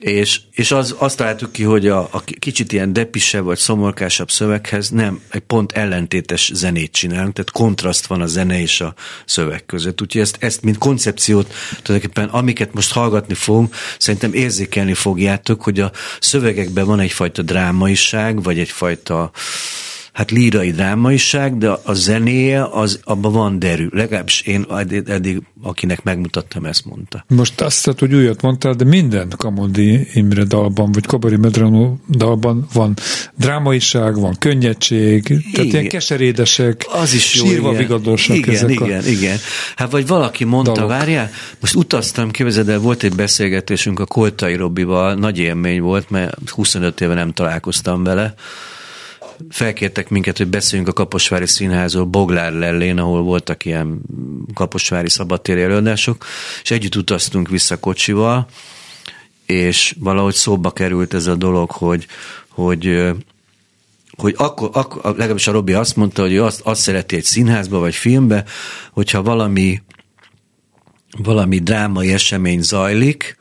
És, 0.00 0.40
és 0.52 0.72
az, 0.72 0.94
azt 0.98 1.16
találtuk 1.16 1.52
ki, 1.52 1.62
hogy 1.62 1.88
a, 1.88 2.08
a 2.10 2.22
kicsit 2.38 2.72
ilyen 2.72 2.92
depisebb 2.92 3.44
vagy 3.44 3.58
szomorkásabb 3.58 4.30
szöveghez 4.30 4.88
nem, 4.88 5.20
egy 5.30 5.40
pont 5.40 5.72
ellentétes 5.72 6.50
zenét 6.54 6.92
csinálunk, 6.92 7.32
tehát 7.32 7.50
kontraszt 7.50 8.06
van 8.06 8.20
a 8.20 8.26
zene 8.26 8.60
és 8.60 8.80
a 8.80 8.94
szöveg 9.24 9.66
között. 9.66 10.00
Úgyhogy 10.00 10.20
ezt, 10.20 10.36
ezt 10.40 10.62
mint 10.62 10.78
koncepciót 10.78 11.54
tulajdonképpen, 11.82 12.28
amiket 12.28 12.74
most 12.74 12.92
hallgatni 12.92 13.34
fogunk, 13.34 13.74
szerintem 13.98 14.32
érzékelni 14.32 14.94
fogjátok, 14.94 15.62
hogy 15.62 15.80
a 15.80 15.92
szövegekben 16.20 16.86
van 16.86 17.00
egyfajta 17.00 17.42
drámaiság, 17.42 18.42
vagy 18.42 18.58
egyfajta 18.58 19.30
hát 20.12 20.30
lírai 20.30 20.70
drámaiság, 20.70 21.58
de 21.58 21.70
a 21.84 21.92
zenéje, 21.92 22.64
az 22.64 23.00
abban 23.04 23.32
van 23.32 23.58
derű. 23.58 23.88
Legalábbis 23.90 24.40
én 24.40 24.66
eddig, 25.06 25.42
akinek 25.62 26.02
megmutattam, 26.02 26.64
ezt 26.64 26.84
mondta. 26.84 27.24
Most 27.28 27.60
azt, 27.60 27.98
hogy 27.98 28.14
újat 28.14 28.42
mondtál, 28.42 28.74
de 28.74 28.84
minden 28.84 29.32
Kamodi 29.36 30.08
Imre 30.14 30.44
dalban, 30.44 30.92
vagy 30.92 31.06
Kabari 31.06 31.36
Medrano 31.36 31.96
dalban 32.08 32.66
van 32.72 32.94
drámaiság, 33.36 34.20
van 34.20 34.36
könnyedség, 34.38 35.28
igen. 35.28 35.42
tehát 35.52 35.72
ilyen 35.72 35.88
keserédesek, 35.88 36.84
az 36.88 37.14
is 37.14 37.34
jó, 37.34 37.46
sírva 37.46 37.68
igen. 37.68 37.80
vigadosak 37.80 38.36
igen, 38.36 38.54
ezek 38.54 38.70
igen, 38.70 39.02
a 39.02 39.06
igen. 39.06 39.38
Hát 39.76 39.90
vagy 39.90 40.06
valaki 40.06 40.44
mondta, 40.44 40.72
dalok. 40.72 40.90
várjál, 40.90 41.30
most 41.60 41.74
utaztam, 41.74 42.30
képzeld 42.30 42.68
el, 42.68 42.78
volt 42.78 43.02
egy 43.02 43.14
beszélgetésünk 43.14 44.00
a 44.00 44.06
Koltai 44.06 44.54
Robival, 44.54 45.14
nagy 45.14 45.38
élmény 45.38 45.80
volt, 45.80 46.10
mert 46.10 46.50
25 46.50 47.00
éve 47.00 47.14
nem 47.14 47.32
találkoztam 47.32 48.04
vele, 48.04 48.34
felkértek 49.48 50.08
minket, 50.08 50.38
hogy 50.38 50.46
beszéljünk 50.46 50.90
a 50.90 50.92
Kaposvári 50.92 51.46
Színházról 51.46 52.04
Boglár 52.04 52.52
Lellén, 52.52 52.98
ahol 52.98 53.22
voltak 53.22 53.64
ilyen 53.64 54.00
kaposvári 54.54 55.08
szabadtéri 55.08 55.60
előadások, 55.60 56.26
és 56.62 56.70
együtt 56.70 56.96
utaztunk 56.96 57.48
vissza 57.48 57.80
kocsival, 57.80 58.46
és 59.46 59.94
valahogy 59.98 60.34
szóba 60.34 60.70
került 60.70 61.14
ez 61.14 61.26
a 61.26 61.34
dolog, 61.34 61.70
hogy, 61.70 62.06
hogy 62.48 63.12
hogy 64.16 64.34
akkor, 64.36 64.70
akkor, 64.72 65.02
legalábbis 65.04 65.46
a 65.46 65.52
Robi 65.52 65.72
azt 65.72 65.96
mondta, 65.96 66.22
hogy 66.22 66.32
ő 66.32 66.42
azt, 66.42 66.60
azt 66.60 66.80
szereti 66.80 67.16
egy 67.16 67.24
színházba 67.24 67.78
vagy 67.78 67.94
filmbe, 67.94 68.44
hogyha 68.92 69.22
valami 69.22 69.82
valami 71.18 71.58
drámai 71.58 72.12
esemény 72.12 72.62
zajlik, 72.62 73.38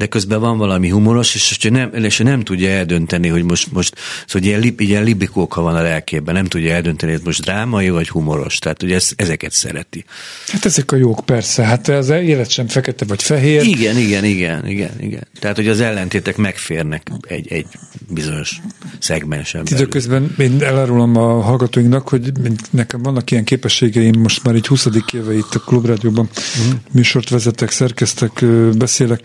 de 0.00 0.06
közben 0.06 0.40
van 0.40 0.58
valami 0.58 0.88
humoros, 0.88 1.34
és, 1.34 1.50
és, 1.50 1.70
nem, 1.70 1.90
és 1.94 2.18
nem 2.18 2.42
tudja 2.42 2.70
eldönteni, 2.70 3.28
hogy 3.28 3.44
most, 3.44 3.72
most 3.72 3.94
szóval 4.26 4.48
ilyen, 4.48 4.60
lib, 4.60 4.80
ilyen 4.80 5.04
libikóka 5.04 5.60
van 5.60 5.76
a 5.76 5.82
lelkében, 5.82 6.34
nem 6.34 6.44
tudja 6.44 6.74
eldönteni, 6.74 7.12
hogy 7.12 7.20
most 7.24 7.42
drámai 7.42 7.90
vagy 7.90 8.08
humoros, 8.08 8.58
tehát 8.58 8.82
ugye 8.82 8.94
ezt, 8.94 9.14
ezeket 9.16 9.52
szereti. 9.52 10.04
Hát 10.46 10.64
ezek 10.64 10.92
a 10.92 10.96
jók 10.96 11.22
persze, 11.24 11.62
hát 11.62 11.88
az 11.88 12.08
élet 12.08 12.50
sem 12.50 12.68
fekete 12.68 13.04
vagy 13.04 13.22
fehér. 13.22 13.62
Igen, 13.62 13.96
igen, 13.98 14.24
igen, 14.24 14.66
igen, 14.66 15.00
igen. 15.00 15.26
Tehát, 15.40 15.56
hogy 15.56 15.68
az 15.68 15.80
ellentétek 15.80 16.36
megférnek 16.36 17.10
egy, 17.20 17.52
egy 17.52 17.66
bizonyos 18.08 18.60
szegmensen 18.98 19.62
Időközben 19.70 20.34
én 20.38 20.62
elárulom 20.62 21.16
a 21.16 21.40
hallgatóinknak, 21.40 22.08
hogy 22.08 22.32
nekem 22.70 23.02
vannak 23.02 23.30
ilyen 23.30 23.44
képességeim, 23.44 24.20
most 24.20 24.44
már 24.44 24.54
egy 24.54 24.66
20. 24.66 24.88
éve 25.12 25.36
itt 25.36 25.54
a 25.54 25.58
Klubrádióban 25.58 26.28
uh-huh. 26.32 26.80
műsort 26.92 27.28
vezetek, 27.28 27.70
szerkeztek, 27.70 28.44
beszélek, 28.76 29.20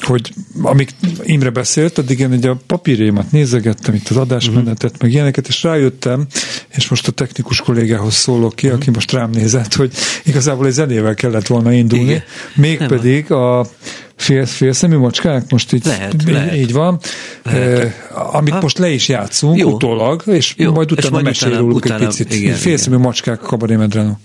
hogy 0.00 0.32
amíg 0.62 0.88
Imre 1.22 1.50
beszélt, 1.50 1.98
addig 1.98 2.18
én 2.18 2.32
egy 2.32 2.46
a 2.46 2.56
papírémat 2.66 3.32
nézegettem, 3.32 3.94
itt 3.94 4.08
az 4.08 4.16
adásmenetet, 4.16 4.84
uh-huh. 4.84 5.02
meg 5.02 5.10
ilyeneket, 5.10 5.48
és 5.48 5.62
rájöttem, 5.62 6.26
és 6.76 6.88
most 6.88 7.08
a 7.08 7.12
technikus 7.12 7.60
kollégához 7.60 8.14
szólok 8.14 8.54
ki, 8.54 8.66
uh-huh. 8.66 8.80
aki 8.80 8.90
most 8.90 9.12
rám 9.12 9.30
nézett, 9.30 9.74
hogy 9.74 9.92
igazából 10.24 10.66
egy 10.66 10.72
zenével 10.72 11.14
kellett 11.14 11.46
volna 11.46 11.72
indulni, 11.72 12.04
Igen. 12.04 12.22
mégpedig 12.54 13.32
a 13.32 13.66
fél, 14.16 14.46
félszemű 14.46 14.96
macskák, 14.96 15.50
most 15.50 15.72
így, 15.72 15.84
lehet, 15.86 16.14
így, 16.14 16.32
lehet. 16.32 16.54
így 16.54 16.72
van, 16.72 16.98
lehet. 17.42 17.78
Eh, 17.78 18.34
amit 18.34 18.52
ha? 18.52 18.60
most 18.60 18.78
le 18.78 18.90
is 18.90 19.08
játszunk 19.08 19.58
Jó. 19.58 19.70
utólag, 19.70 20.22
és 20.26 20.54
Jó. 20.56 20.72
majd 20.72 20.92
utána 20.92 21.06
és 21.06 21.12
majd 21.12 21.24
mesél 21.24 21.48
utána, 21.48 21.62
róluk 21.62 21.76
utána, 21.76 22.00
egy 22.00 22.06
picit. 22.06 22.34
Igen, 22.34 22.54
félszemű 22.54 22.94
igen. 22.94 23.06
macskák 23.06 23.38
kabarémedrenó. 23.38 24.18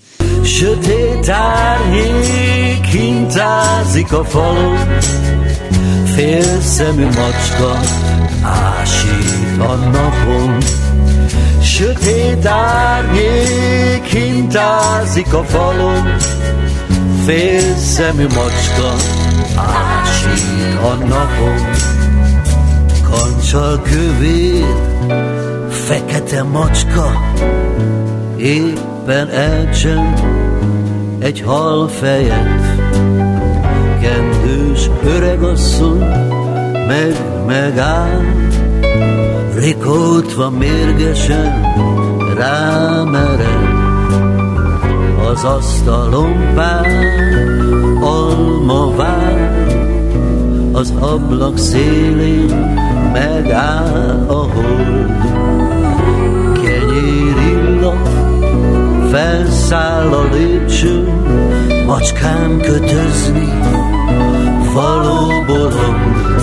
Sötét 0.44 1.28
árnyék 1.28 2.84
hintázik 2.84 4.12
a 4.12 4.24
falon, 4.24 4.76
Félszemű 6.14 7.04
macska 7.04 7.78
ásít 8.42 9.58
a 9.58 9.74
napon, 9.74 10.58
Sötét 11.62 12.46
árnyék 12.46 14.04
hintázik 14.04 15.34
a 15.34 15.44
falon, 15.44 16.16
Félszemű 17.24 18.22
macska 18.22 18.92
ásít 19.56 20.78
a 20.82 20.94
napon. 20.94 21.70
Kancsal 23.10 23.82
kövér, 23.82 24.76
fekete 25.68 26.42
macska, 26.42 27.20
éppen 28.36 29.28
elcsend 29.30 30.20
egy 31.18 31.42
hal 31.46 31.88
fejet, 31.88 32.62
kendős 34.82 35.14
öregasszony 35.14 35.98
meg 36.86 37.14
megáll, 37.46 38.20
rikoltva 39.54 40.50
mérgesen 40.50 41.62
rámered. 42.36 43.70
Az 45.30 45.44
asztalon 45.44 46.54
pár 46.54 46.86
alma 48.00 48.96
vár, 48.96 49.66
az 50.72 50.92
ablak 51.00 51.58
szélén 51.58 52.78
megáll 53.12 54.24
a 54.28 54.32
hold. 54.32 55.10
Kenyér 56.62 57.36
illat 57.52 58.08
felszáll 59.10 60.12
a 60.12 60.28
lépcsőn, 60.32 61.22
macskám 61.86 62.60
kötözni 62.60 63.52
való 64.72 65.44
bolond. 65.46 66.40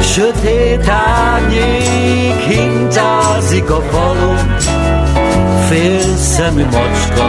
Sötét 0.00 0.88
árnyék 0.88 2.34
hintázik 2.34 3.70
a 3.70 3.80
falon, 3.80 4.56
fél 5.68 6.16
szemű 6.16 6.64
macska 6.64 7.28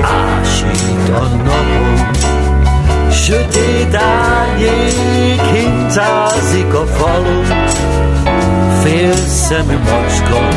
ásít 0.00 1.08
a 1.08 1.36
napon. 1.44 2.10
Sötét 3.10 3.94
árnyék 3.94 5.40
hintázik 5.40 6.74
a 6.74 6.86
falon, 6.86 7.44
fél 8.82 9.14
szemű 9.14 9.76
macska 9.76 10.48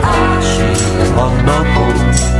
ásít 0.00 1.16
a 1.16 1.28
napon. 1.44 2.39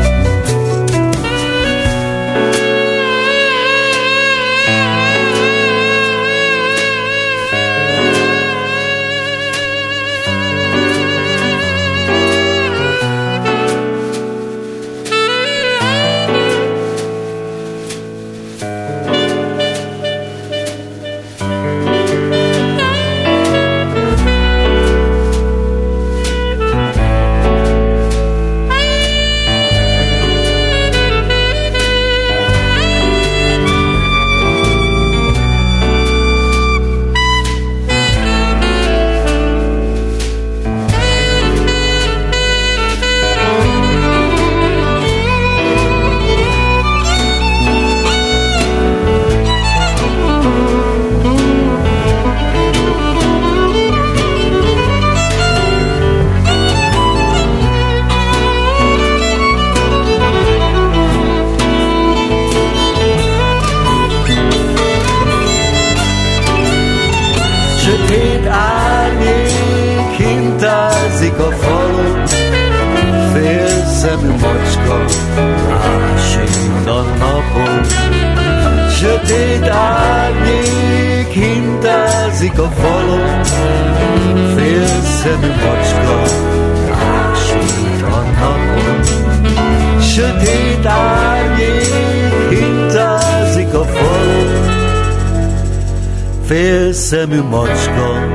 Félszemű 97.11 97.40
macska 97.40 98.29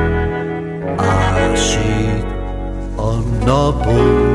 ásít 0.97 2.25
a 2.95 3.13
napon. 3.45 4.33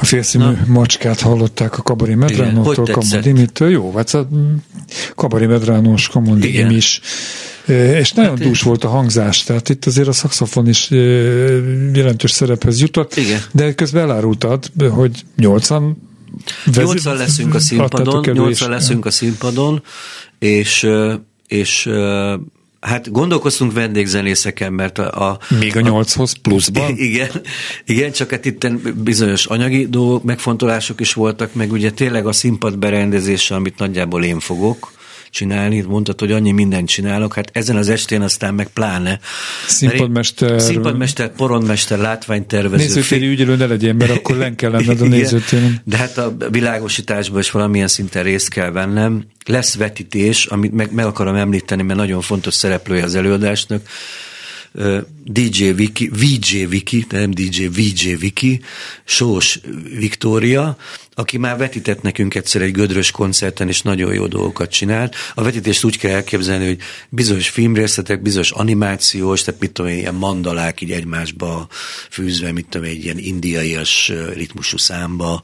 A 0.00 0.04
félszínű 0.04 0.44
macskát 0.66 1.20
hallották 1.20 1.78
a 1.78 1.82
Kabari 1.82 2.14
Medránótól, 2.14 2.84
Kamon 2.84 3.20
Dimitől. 3.22 3.70
Jó, 3.70 3.92
hát 3.96 4.16
Kabari 5.14 5.46
Medránós, 5.46 6.08
Kamon 6.08 6.40
Dim 6.40 6.70
is. 6.70 7.00
És 7.66 8.12
nagyon 8.12 8.36
hát 8.36 8.46
dús 8.46 8.62
volt 8.62 8.84
a 8.84 8.88
hangzás, 8.88 9.42
tehát 9.42 9.68
itt 9.68 9.84
azért 9.84 10.08
a 10.08 10.12
szakszofon 10.12 10.68
is 10.68 10.90
jelentős 11.92 12.30
szerephez 12.30 12.80
jutott. 12.80 13.16
Igen. 13.16 13.40
De 13.52 13.74
közben 13.74 14.02
elárultad, 14.02 14.70
hogy 14.90 15.24
80 15.36 16.10
Nyolcan 16.74 17.16
leszünk 17.16 17.54
a 17.54 17.60
színpadon, 17.60 18.24
nyolcan 18.32 18.70
leszünk 18.70 19.06
a 19.06 19.10
színpadon, 19.10 19.82
és, 20.38 20.88
és 21.46 21.90
Hát 22.82 23.10
gondolkoztunk 23.10 23.72
vendégzenészeken, 23.72 24.72
mert 24.72 24.98
a... 24.98 25.30
a 25.30 25.38
Még 25.58 25.76
a 25.76 25.80
nyolchoz 25.80 26.32
pluszban? 26.32 26.96
Igen, 27.08 27.30
igen, 27.84 28.12
csak 28.12 28.30
hát 28.30 28.44
itt 28.44 28.72
bizonyos 28.94 29.46
anyagi 29.46 29.86
dolgok, 29.88 30.22
megfontolások 30.22 31.00
is 31.00 31.12
voltak, 31.12 31.54
meg 31.54 31.72
ugye 31.72 31.90
tényleg 31.90 32.26
a 32.26 32.32
színpad 32.32 32.78
berendezése, 32.78 33.54
amit 33.54 33.78
nagyjából 33.78 34.24
én 34.24 34.40
fogok, 34.40 34.92
csinálni, 35.32 35.80
mondtad, 35.80 36.20
hogy 36.20 36.32
annyi 36.32 36.50
mindent 36.50 36.88
csinálok, 36.88 37.34
hát 37.34 37.50
ezen 37.52 37.76
az 37.76 37.88
estén 37.88 38.22
aztán 38.22 38.54
meg 38.54 38.68
pláne. 38.68 39.18
Színpadmester. 39.66 40.60
Színpadmester, 40.60 41.32
poronmester, 41.32 41.98
látványtervező. 41.98 42.82
Nézőtéri 42.82 43.26
ügyelő 43.26 43.56
ne 43.56 43.66
legyen, 43.66 43.96
mert 43.96 44.10
akkor 44.10 44.36
len 44.36 44.56
kell 44.56 44.70
lenned 44.70 45.00
a 45.00 45.06
nézőtéren. 45.16 45.80
De 45.84 45.96
hát 45.96 46.18
a 46.18 46.36
világosításban 46.50 47.40
is 47.40 47.50
valamilyen 47.50 47.88
szinten 47.88 48.22
részt 48.22 48.48
kell 48.48 48.70
vennem. 48.70 49.24
Lesz 49.46 49.76
vetítés, 49.76 50.46
amit 50.46 50.72
meg, 50.72 50.92
meg 50.92 51.06
akarom 51.06 51.34
említeni, 51.34 51.82
mert 51.82 51.98
nagyon 51.98 52.20
fontos 52.20 52.54
szereplője 52.54 53.04
az 53.04 53.14
előadásnak. 53.14 53.82
DJ 55.24 55.70
Viki, 55.70 56.08
VJ 56.08 56.64
Viki, 56.64 57.06
nem 57.08 57.30
DJ, 57.30 57.66
VJ 57.66 58.14
Viki, 58.14 58.60
Sós 59.04 59.60
Viktória, 59.98 60.76
aki 61.14 61.38
már 61.38 61.56
vetített 61.56 62.02
nekünk 62.02 62.34
egyszer 62.34 62.62
egy 62.62 62.72
gödrös 62.72 63.10
koncerten, 63.10 63.68
és 63.68 63.82
nagyon 63.82 64.14
jó 64.14 64.26
dolgokat 64.26 64.70
csinált. 64.70 65.14
A 65.34 65.42
vetítést 65.42 65.84
úgy 65.84 65.98
kell 65.98 66.14
elképzelni, 66.14 66.66
hogy 66.66 66.78
bizonyos 67.08 67.48
filmrészletek, 67.48 68.22
bizonyos 68.22 68.50
animációs, 68.50 69.42
tehát 69.42 69.60
mit 69.60 69.72
tudom 69.72 69.90
én, 69.90 69.98
ilyen 69.98 70.14
mandalák 70.14 70.80
így 70.80 70.92
egymásba 70.92 71.66
fűzve, 72.10 72.52
mit 72.52 72.66
tudom 72.68 72.86
én, 72.86 72.92
egy 72.92 73.04
ilyen 73.04 73.18
indiaias 73.18 74.12
ritmusú 74.34 74.76
számba, 74.76 75.42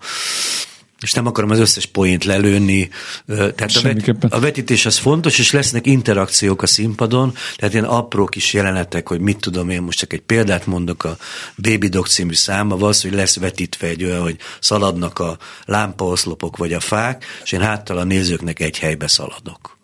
és 1.01 1.13
nem 1.13 1.27
akarom 1.27 1.51
az 1.51 1.59
összes 1.59 1.87
poént 1.87 2.25
lelőni, 2.25 2.89
tehát 3.27 3.77
a, 3.77 3.81
vet, 3.83 4.25
a 4.29 4.41
vetítés 4.41 4.87
az 4.87 4.99
fontos, 4.99 5.39
és 5.39 5.53
lesznek 5.53 5.87
interakciók 5.87 6.63
a 6.63 6.67
színpadon, 6.67 7.35
tehát 7.57 7.75
ilyen 7.75 7.87
apró 7.87 8.25
kis 8.25 8.53
jelenetek, 8.53 9.09
hogy 9.09 9.21
mit 9.21 9.41
tudom 9.41 9.69
én, 9.69 9.83
most 9.83 9.99
csak 9.99 10.13
egy 10.13 10.21
példát 10.21 10.67
mondok, 10.67 11.05
a 11.05 11.17
Baby 11.57 11.89
Dog 11.89 12.07
című 12.07 12.35
száma, 12.35 12.75
az, 12.75 13.03
hogy 13.03 13.13
lesz 13.13 13.39
vetítve 13.39 13.87
egy 13.87 14.05
olyan, 14.05 14.23
hogy 14.23 14.37
szaladnak 14.61 15.19
a 15.19 15.39
lámpaoszlopok 15.65 16.57
vagy 16.57 16.73
a 16.73 16.81
fák, 16.81 17.25
és 17.45 17.53
én 17.53 17.61
háttal 17.61 17.99
a 17.99 18.05
nézőknek 18.05 18.61
egy 18.61 18.79
helybe 18.79 19.07
szaladok. 19.07 19.78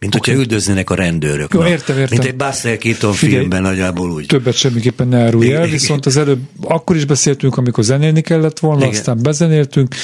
Mint 0.00 0.14
okay. 0.14 0.34
hogyha 0.34 0.42
üldöznének 0.42 0.90
a 0.90 0.94
rendőrök. 0.94 1.54
Jó, 1.54 1.64
értem, 1.64 1.98
értem. 1.98 2.18
Mint 2.18 2.30
egy 2.30 2.36
Buster 2.36 2.78
Keaton 2.78 3.12
filmben 3.12 3.62
nagyjából 3.62 4.10
úgy. 4.10 4.26
Többet 4.26 4.54
semmiképpen 4.54 5.08
ne 5.08 5.18
árulj 5.18 5.52
el, 5.52 5.66
viszont 5.66 6.06
az 6.06 6.16
előbb 6.16 6.40
akkor 6.60 6.96
is 6.96 7.04
beszéltünk, 7.04 7.56
amikor 7.56 7.84
zenélni 7.84 8.20
kellett 8.20 8.58
volna, 8.58 8.80
Igen. 8.80 8.90
aztán 8.90 9.18
bezenéltünk, 9.22 9.94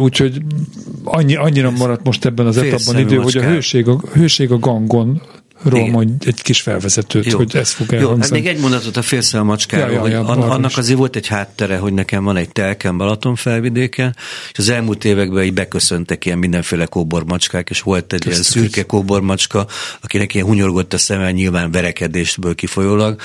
úgyhogy 0.00 0.42
annyi, 1.04 1.34
annyira 1.34 1.70
maradt 1.70 2.04
most 2.04 2.24
ebben 2.24 2.46
az 2.46 2.56
etapban 2.56 2.98
idő, 2.98 3.16
hogy 3.16 3.36
a 3.36 3.42
hőség 3.42 3.88
a, 3.88 4.00
hőség 4.12 4.50
a 4.50 4.58
gangon 4.58 5.22
ról 5.62 5.88
mondj 5.88 6.28
egy 6.28 6.42
kis 6.42 6.60
felvezetőt, 6.60 7.26
Jó. 7.26 7.36
hogy 7.36 7.56
ez 7.56 7.70
fog 7.70 7.92
elhangzani. 7.92 8.14
Jó, 8.14 8.20
hát 8.20 8.30
még 8.30 8.46
egy 8.46 8.60
mondatot 8.60 8.96
a 8.96 9.02
félszel 9.02 9.42
macskáról, 9.42 9.94
ja, 9.94 10.06
ja, 10.06 10.08
ja, 10.08 10.22
hogy 10.24 10.50
annak 10.50 10.76
azért 10.76 10.98
volt 10.98 11.16
egy 11.16 11.26
háttere, 11.26 11.78
hogy 11.78 11.92
nekem 11.92 12.24
van 12.24 12.36
egy 12.36 12.48
telkem 12.48 12.96
Balaton 12.98 13.34
felvidéken, 13.34 14.16
és 14.52 14.58
az 14.58 14.68
elmúlt 14.68 15.04
években 15.04 15.44
így 15.44 15.52
beköszöntek 15.52 16.24
ilyen 16.24 16.38
mindenféle 16.38 16.86
kóbormacskák, 16.86 17.70
és 17.70 17.80
volt 17.80 18.12
egy 18.12 18.26
ilyen 18.26 18.42
szürke 18.42 18.82
kóbormacska, 18.82 19.66
akinek 20.00 20.34
ilyen 20.34 20.46
hunyorgott 20.46 20.92
a 20.92 20.98
szeme, 20.98 21.30
nyilván 21.30 21.70
verekedésből 21.70 22.54
kifolyólag, 22.54 23.20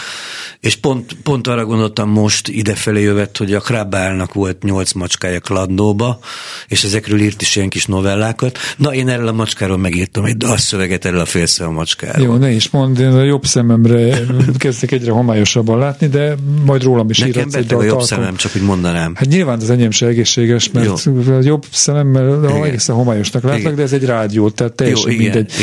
és 0.60 0.76
pont, 0.76 1.14
pont 1.24 1.48
arra 1.48 1.66
gondoltam 1.66 2.10
most 2.10 2.48
idefelé 2.48 3.02
jövet, 3.02 3.38
hogy 3.38 3.54
a 3.54 3.60
Krabálnak 3.60 4.34
volt 4.34 4.64
nyolc 4.64 4.92
macskája 4.92 5.40
Kladnóba, 5.40 6.20
és 6.68 6.84
ezekről 6.84 7.20
írt 7.20 7.42
is 7.42 7.56
ilyen 7.56 7.70
kis 7.70 7.86
novellákat. 7.86 8.58
Na, 8.78 8.94
én 8.94 9.10
erről 9.10 9.28
a 9.28 9.32
macskáról 9.32 9.78
megírtam 9.78 10.26
egy 10.26 10.38
dalszöveget 10.38 11.06
erről 11.06 11.20
a 11.20 11.26
félszel 11.26 11.70
macskáról. 11.70 12.23
Jó, 12.24 12.36
ne 12.36 12.52
is 12.52 12.70
mondd, 12.70 13.00
én 13.00 13.12
a 13.12 13.24
jobb 13.24 13.46
szememre 13.46 14.20
kezdek 14.58 14.92
egyre 14.92 15.12
homályosabban 15.12 15.78
látni, 15.78 16.08
de 16.08 16.36
majd 16.66 16.84
rólam 16.84 17.10
is 17.10 17.20
Nekem 17.20 17.36
írhatsz 17.36 17.56
egy 17.56 17.74
a 17.74 17.84
jobb 17.84 18.02
szemem, 18.02 18.36
csak 18.36 18.52
úgy 18.56 18.62
mondanám. 18.62 19.16
Hát 19.16 19.28
nyilván 19.28 19.60
az 19.60 19.70
enyém 19.70 19.92
se 19.92 20.08
egészséges, 20.08 20.72
mert 20.72 21.04
Jó. 21.06 21.14
a 21.34 21.42
jobb 21.42 21.66
szememmel 21.72 22.44
igen. 22.44 22.64
egészen 22.64 22.96
homályosnak 22.96 23.44
látlak, 23.44 23.60
igen. 23.60 23.76
de 23.76 23.82
ez 23.82 23.94
egy 23.94 24.06
rádió, 24.06 24.50
tehát 24.50 24.74
teljesen 24.74 25.12
Jó, 25.12 25.20
igen, 25.20 25.32
mindegy. 25.34 25.54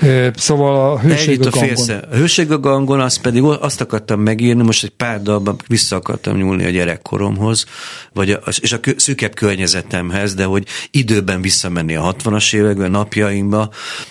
Igen. 0.00 0.32
Szóval 0.36 0.92
a 0.92 0.98
hőség 1.00 1.46
a, 1.46 1.50
gangon. 1.50 2.00
A 2.10 2.14
hőség 2.14 2.50
a 2.50 2.58
gangon, 2.60 3.00
azt 3.00 3.20
pedig 3.20 3.42
azt 3.42 3.80
akartam 3.80 4.20
megírni, 4.20 4.62
most 4.62 4.84
egy 4.84 4.90
pár 4.90 5.22
dalban 5.22 5.56
vissza 5.66 5.96
akartam 5.96 6.36
nyúlni 6.36 6.64
a 6.64 6.70
gyerekkoromhoz, 6.70 7.64
vagy 8.12 8.30
a, 8.30 8.40
és 8.60 8.72
a 8.72 8.78
szűkebb 8.96 9.34
környezetemhez, 9.34 10.34
de 10.34 10.44
hogy 10.44 10.66
időben 10.90 11.40
visszamenni 11.40 11.94
a 11.94 12.14
60-as 12.14 12.54
években, 12.54 12.90
napjainkba, 12.90 13.70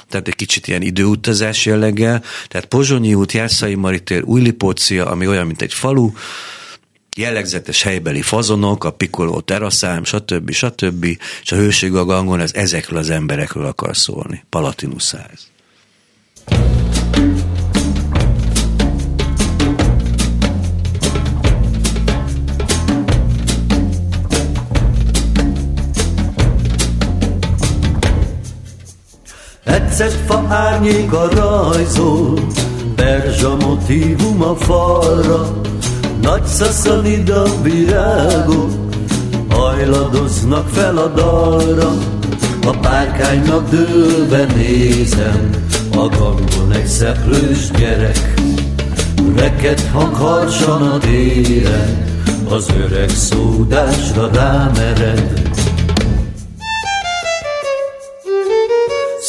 tehát 0.09 0.27
egy 0.27 0.35
kicsit 0.35 0.67
ilyen 0.67 0.81
időutazás 0.81 1.65
jelleg 1.65 1.98
jelleggel, 1.99 2.23
tehát 2.47 2.65
Pozsonyi 2.65 3.13
út, 3.13 3.31
Jászai 3.31 3.75
Maritér, 3.75 4.23
Újlipócia, 4.23 5.05
ami 5.05 5.27
olyan, 5.27 5.45
mint 5.45 5.61
egy 5.61 5.73
falu, 5.73 6.11
jellegzetes 7.15 7.81
helybeli 7.81 8.21
fazonok, 8.21 8.83
a 8.83 8.91
pikoló 8.91 9.39
teraszám, 9.39 10.03
stb. 10.03 10.51
stb. 10.51 11.05
És 11.43 11.51
a 11.51 11.55
hőség 11.55 11.95
a 11.95 12.05
gangon, 12.05 12.39
ez 12.39 12.53
ezekről 12.53 12.99
az 12.99 13.09
emberekről 13.09 13.65
akar 13.65 13.97
szólni. 13.97 14.43
Palatinuszáz. 29.69 30.17
fa 30.25 30.37
a 31.11 31.29
rajzol, 31.35 32.39
perzsa 32.95 33.55
motívum 33.55 34.41
a 34.41 34.55
falra, 34.55 35.61
nagy 36.21 36.45
szaszanida 36.45 37.43
virágok, 37.61 38.71
hajladoznak 39.49 40.67
fel 40.67 40.97
a 40.97 41.07
dalra, 41.07 41.91
a 42.65 42.77
párkánynak 42.81 43.69
dőlve 43.69 44.45
nézem, 44.55 45.49
a 45.91 46.07
gangon 46.07 46.71
egy 46.71 46.87
szeplős 46.87 47.71
gyerek, 47.71 48.33
reket 49.35 49.89
hang 49.91 50.15
harsan 50.15 50.81
a 50.81 50.97
téren, 50.97 52.05
az 52.49 52.67
öreg 52.77 53.09
szódásra 53.09 54.29
rámered. 54.33 55.49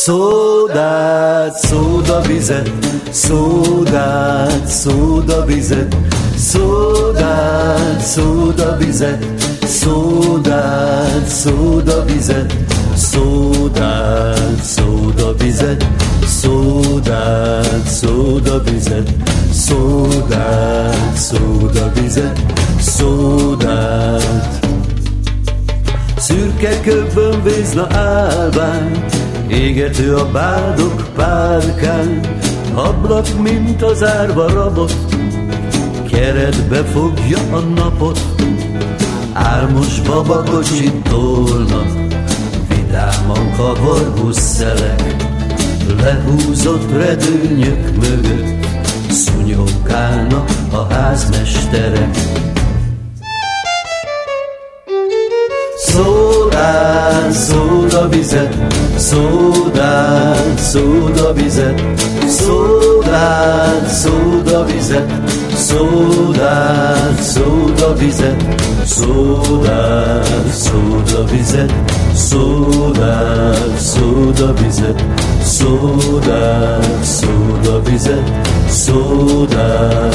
Szódát, 0.03 1.59
szóda 1.59 2.21
vizet, 2.21 2.71
szódát, 3.11 4.67
szóda 4.67 5.45
vizet, 5.45 5.97
szódát, 6.37 8.01
szóda 8.01 8.77
vizet, 8.77 9.25
szódát, 9.65 11.27
szóda 11.27 12.05
vizet, 12.05 12.55
szódát, 12.95 14.63
szóda 14.63 15.35
vizet, 15.35 15.87
szódát, 16.27 17.87
szóda 17.87 18.63
vizet, 18.63 19.15
szódát, 19.53 21.17
szóda 21.17 21.93
vizet, 21.93 22.41
szódát, 22.81 24.70
szürke 26.31 26.81
köbben 26.81 27.43
vízna 27.43 27.87
állvány, 27.91 29.05
égető 29.49 30.15
a 30.15 30.31
bádok 30.31 31.09
párkán, 31.15 32.21
ablak, 32.75 33.27
mint 33.43 33.83
az 33.83 34.05
árva 34.05 34.49
rabot, 34.49 34.95
keretbe 36.11 36.85
fogja 36.85 37.39
a 37.53 37.59
napot, 37.59 38.21
álmos 39.33 40.01
babakocsit 40.01 40.95
tolnak, 41.03 41.93
vidáman 42.69 43.53
kavargó 43.57 44.33
szelek, 44.33 45.17
lehúzott 46.03 46.93
redőnyök 46.93 47.97
mögött, 47.97 48.67
szúnyogálnak 49.09 50.51
a 50.73 50.93
házmesterek. 50.93 52.17
Szódán, 55.93 57.33
szóda 57.33 58.09
vizet, 58.09 58.57
szódán, 58.97 60.57
szóda 60.57 61.33
vizet, 61.33 61.83
szódán, 62.27 63.89
szóda 63.89 64.65
vizet, 64.65 65.13
szódán, 65.55 67.17
szóda 67.21 67.95
vizet, 67.95 68.45
szódán, 68.85 70.23
szóda 70.53 71.25
vizet, 71.25 71.73
szódán, 72.15 73.77
szóda 73.79 74.53
vizet, 74.55 75.05
szódán, 75.43 77.03
szóda 77.03 77.83
vizet, 77.83 78.31
szódán. 78.69 80.11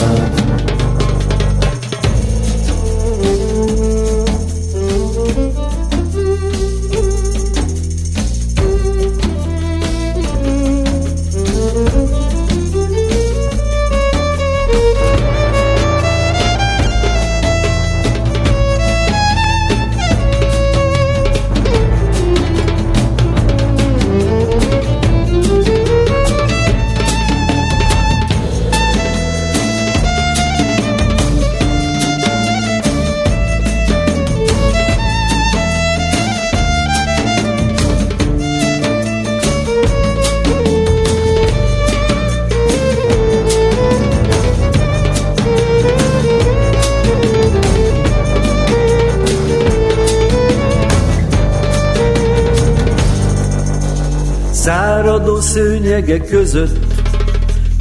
Száradó 55.26 55.42
szőnyegek 55.42 56.26
között 56.26 57.04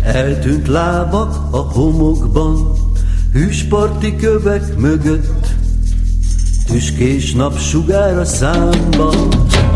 Eltűnt 0.03 0.69
lábak 0.69 1.37
a 1.51 1.57
homokban 1.57 2.73
Hűsparti 3.33 4.17
kövek 4.17 4.77
mögött 4.77 5.47
Tüskés 6.67 7.33
napsugár 7.33 8.19
a 8.19 8.25
számban 8.25 9.29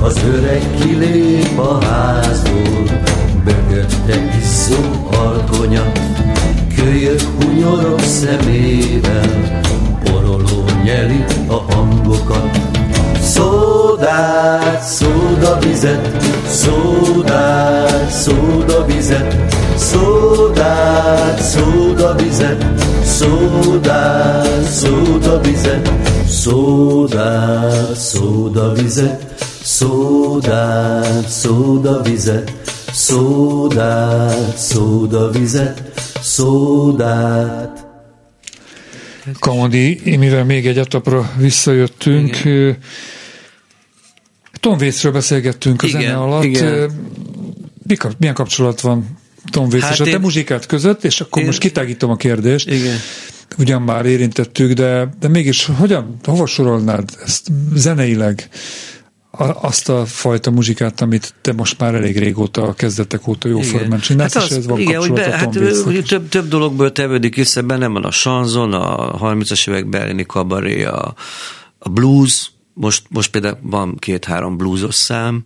Az 0.02 0.20
öreg 0.34 0.62
kilép 0.80 1.58
a 1.58 1.84
házból 1.84 3.00
Mögötte 3.44 4.38
izzó 4.40 5.08
alkonya 5.10 5.92
Kölyök 6.76 7.20
hunyorok 7.20 8.00
szemével 8.00 9.60
Boroló 10.04 10.64
nyeli 10.84 11.24
a 11.46 11.72
hangokat 11.72 12.67
Szódát, 13.38 14.82
szóda 14.82 15.58
vizet, 15.58 16.24
szódát, 16.46 18.10
szóda 18.10 18.84
vizet, 18.84 19.36
szódát, 19.76 21.40
szóda 21.40 22.14
vizet, 22.14 22.64
szódát, 23.04 24.64
szóda 24.64 25.40
vizet, 25.40 25.90
szódát, 26.28 27.96
szóda 27.96 28.72
vizet, 28.72 29.34
szódát, 29.62 31.28
szóda 31.28 32.02
vizet, 32.02 32.52
szódát, 32.92 34.56
szóda 34.56 35.30
vizet, 35.30 35.82
szódát. 36.22 37.86
Kamadi, 39.38 40.16
mivel 40.18 40.44
még 40.44 40.66
egy 40.66 40.78
etapra 40.78 41.30
visszajöttünk, 41.36 42.44
Igen 42.44 42.76
Tom 44.60 44.78
Waitsről 44.78 45.12
beszélgettünk 45.12 45.82
a 45.82 45.86
igen, 45.86 46.00
zene 46.00 46.16
alatt. 46.16 46.44
Igen. 46.44 46.90
Milyen 48.18 48.34
kapcsolat 48.34 48.80
van 48.80 49.18
Tom 49.50 49.66
Waits 49.66 49.82
hát 49.82 49.92
és 49.92 50.00
a 50.00 50.04
te 50.04 50.18
muzsikát 50.18 50.66
között, 50.66 51.04
és 51.04 51.20
akkor 51.20 51.40
én, 51.40 51.46
most 51.46 51.60
kitágítom 51.60 52.10
a 52.10 52.16
kérdést. 52.16 52.70
Igen. 52.70 52.96
Ugyan 53.58 53.82
már 53.82 54.06
érintettük, 54.06 54.72
de, 54.72 55.08
de 55.20 55.28
mégis 55.28 55.64
hogyan, 55.64 56.16
hova 56.24 56.46
sorolnád 56.46 57.10
ezt 57.24 57.48
zeneileg? 57.74 58.48
azt 59.60 59.88
a 59.88 60.06
fajta 60.06 60.50
muzsikát, 60.50 61.00
amit 61.00 61.34
te 61.40 61.52
most 61.52 61.78
már 61.78 61.94
elég 61.94 62.18
régóta, 62.18 62.62
a 62.62 62.72
kezdetek 62.72 63.28
óta 63.28 63.48
jó 63.48 63.60
formán 63.60 64.00
csinálsz, 64.00 64.34
hát 64.34 64.42
az, 64.42 64.50
és 64.50 64.56
ez 64.56 64.66
van 64.66 64.78
igen, 64.78 65.00
hogy 65.00 65.12
be, 65.12 65.30
hát, 65.30 65.56
ugye 65.86 66.02
több, 66.02 66.28
több 66.28 66.48
dologból 66.48 66.92
tevődik 66.92 67.36
össze, 67.36 67.62
benne 67.62 67.86
van 67.86 68.04
a 68.04 68.10
sanzon, 68.10 68.72
a 68.72 69.18
30-as 69.18 69.68
évek 69.68 69.88
berlini 69.88 70.26
kabaré, 70.26 70.84
a, 70.84 71.14
a 71.78 71.88
blues, 71.88 72.50
most, 72.80 73.02
most 73.08 73.30
például 73.30 73.58
van 73.62 73.96
két-három 73.96 74.56
bluesos 74.56 74.94
szám. 74.94 75.44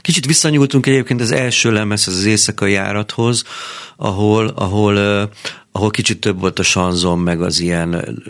Kicsit 0.00 0.26
visszanyúltunk 0.26 0.86
egyébként 0.86 1.20
az 1.20 1.30
első 1.30 1.72
lemez, 1.72 2.08
az 2.08 2.24
éjszakai 2.24 2.72
járathoz, 2.72 3.44
ahol, 3.96 4.46
ahol, 4.46 4.96
ahol 5.72 5.90
kicsit 5.90 6.20
több 6.20 6.40
volt 6.40 6.58
a 6.58 6.62
sanzon, 6.62 7.18
meg 7.18 7.42
az 7.42 7.60
ilyen 7.60 8.22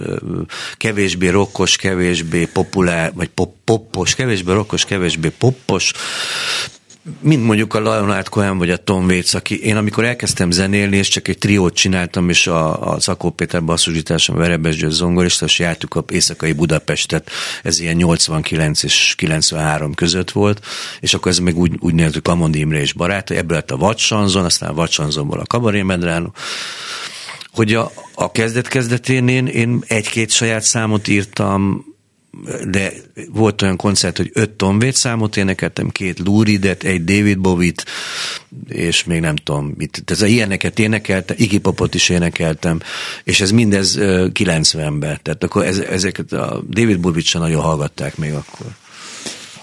kevésbé 0.76 1.28
rokkos, 1.28 1.76
kevésbé 1.76 2.44
populár, 2.44 3.12
vagy 3.14 3.28
pop, 3.28 3.54
poppos, 3.64 4.14
kevésbé 4.14 4.52
rokkos, 4.52 4.84
kevésbé 4.84 5.28
poppos 5.28 5.92
mint 7.20 7.44
mondjuk 7.44 7.74
a 7.74 7.80
Leonard 7.80 8.28
Cohen 8.28 8.58
vagy 8.58 8.70
a 8.70 8.76
Tom 8.76 9.04
Waits, 9.04 9.34
aki 9.34 9.64
én 9.64 9.76
amikor 9.76 10.04
elkezdtem 10.04 10.50
zenélni, 10.50 10.96
és 10.96 11.08
csak 11.08 11.28
egy 11.28 11.38
triót 11.38 11.74
csináltam, 11.74 12.28
és 12.28 12.46
a, 12.46 12.92
a 12.92 13.00
Szakó 13.00 13.30
Péter 13.30 13.64
basszusításom, 13.64 14.36
Verebes 14.36 14.76
Győz 14.76 14.94
zongorista, 14.94 15.44
és 15.44 15.58
jártuk 15.58 15.94
a 15.94 16.04
éjszakai 16.08 16.52
Budapestet, 16.52 17.30
ez 17.62 17.80
ilyen 17.80 17.96
89 17.96 18.82
és 18.82 19.14
93 19.16 19.94
között 19.94 20.30
volt, 20.30 20.66
és 21.00 21.14
akkor 21.14 21.30
ez 21.30 21.38
még 21.38 21.58
úgy, 21.58 21.72
úgy 21.78 21.94
néztük 21.94 22.22
Kamondi 22.22 22.58
Imre 22.58 22.80
és 22.80 22.92
barátai, 22.92 23.36
ebből 23.36 23.56
lett 23.56 23.70
a 23.70 23.76
Vacsanzon, 23.76 24.44
aztán 24.44 24.70
a 24.70 24.74
Vacsanzonból 24.74 25.38
a 25.38 25.46
Kabaré 25.46 25.82
Medránó, 25.82 26.32
hogy 27.52 27.74
a, 27.74 27.92
a 28.14 28.32
kezdet-kezdetén 28.32 29.28
én, 29.28 29.46
én 29.46 29.84
egy-két 29.86 30.30
saját 30.30 30.62
számot 30.62 31.08
írtam, 31.08 31.84
de 32.70 32.92
volt 33.32 33.62
olyan 33.62 33.76
koncert, 33.76 34.16
hogy 34.16 34.30
öt 34.34 34.50
Tom 34.50 34.78
számot 34.90 35.36
énekeltem, 35.36 35.88
két 35.88 36.18
Lou 36.18 36.42
Reedet, 36.42 36.82
egy 36.82 37.04
David 37.04 37.38
Bovit, 37.38 37.84
és 38.68 39.04
még 39.04 39.20
nem 39.20 39.36
tudom 39.36 39.74
mit. 39.76 40.02
Ez 40.06 40.22
ilyeneket 40.22 40.78
énekeltem, 40.78 41.36
Iggy 41.38 41.58
Popot 41.58 41.94
is 41.94 42.08
énekeltem, 42.08 42.80
és 43.24 43.40
ez 43.40 43.50
mindez 43.50 43.96
90-ben. 44.00 45.18
Tehát 45.22 45.44
akkor 45.44 45.64
ez, 45.64 45.78
ezeket 45.78 46.32
a 46.32 46.62
David 46.68 47.00
Bovit 47.00 47.24
sem 47.24 47.40
nagyon 47.40 47.62
hallgatták 47.62 48.16
még 48.16 48.32
akkor. 48.32 48.66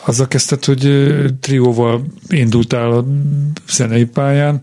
Azzal 0.06 0.28
kezdted, 0.28 0.66
hogy 0.66 0.92
trióval 1.40 2.06
indultál 2.30 2.92
a 2.92 3.06
zenei 3.70 4.06
pályán, 4.06 4.62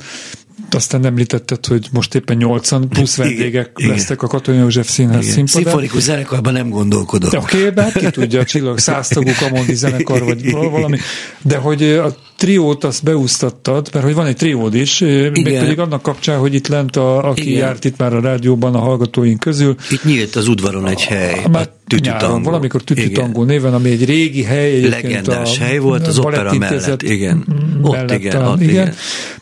aztán 0.71 1.05
említetted, 1.05 1.67
hogy 1.67 1.89
most 1.93 2.15
éppen 2.15 2.37
80 2.37 2.89
plusz 2.89 3.17
vendégek 3.17 3.71
igen, 3.77 3.91
lesztek 3.91 4.17
igen. 4.17 4.29
a 4.29 4.33
Katonai 4.33 4.61
József 4.61 4.89
Színház 4.89 5.25
színpadán. 5.25 5.47
Szimfonikus 5.47 6.03
zenekarban 6.03 6.53
nem 6.53 6.69
gondolkodok. 6.69 7.33
Oké, 7.33 7.67
okay, 7.67 7.85
hát 7.85 7.99
ki 7.99 8.11
tudja, 8.11 8.41
a 8.41 8.45
csillag 8.45 8.79
száztagú 8.79 9.31
kamondi 9.39 9.75
zenekar, 9.75 10.23
vagy 10.25 10.51
valami. 10.71 10.99
De 11.43 11.57
hogy 11.57 11.83
a 11.83 12.15
triót 12.37 12.85
azt 12.85 13.03
beúsztattad, 13.03 13.89
mert 13.93 14.05
hogy 14.05 14.15
van 14.15 14.27
egy 14.27 14.37
triód 14.37 14.75
is, 14.75 14.99
még 14.99 15.59
pedig 15.59 15.79
annak 15.79 16.03
kapcsán, 16.03 16.39
hogy 16.39 16.55
itt 16.55 16.69
lent, 16.69 16.97
a, 16.97 17.29
aki 17.29 17.51
Igen. 17.51 17.59
járt 17.59 17.85
itt 17.85 17.97
már 17.97 18.15
a 18.15 18.21
rádióban 18.21 18.75
a 18.75 18.79
hallgatóink 18.79 19.41
közül. 19.41 19.75
Itt 19.91 20.05
nyílt 20.05 20.37
az 20.37 20.49
udvaron 20.49 20.87
egy 20.87 21.03
hely. 21.03 21.43
Már 21.51 21.69
nyáron, 22.01 22.43
valamikor 22.43 22.83
Tütütangó 22.83 23.43
néven, 23.43 23.75
ami 23.75 23.91
egy 23.91 24.05
régi 24.05 24.43
hely. 24.43 24.81
Legendás 24.81 25.59
a 25.59 25.63
hely 25.63 25.79
volt 25.79 26.07
az 26.07 26.19
opera 26.19 26.55
mellett, 26.59 27.03
igen. 27.03 27.45
Ott 27.83 28.11
igen, 28.11 28.43
a, 28.43 28.55
igen. 28.59 28.69
igen. 28.71 28.95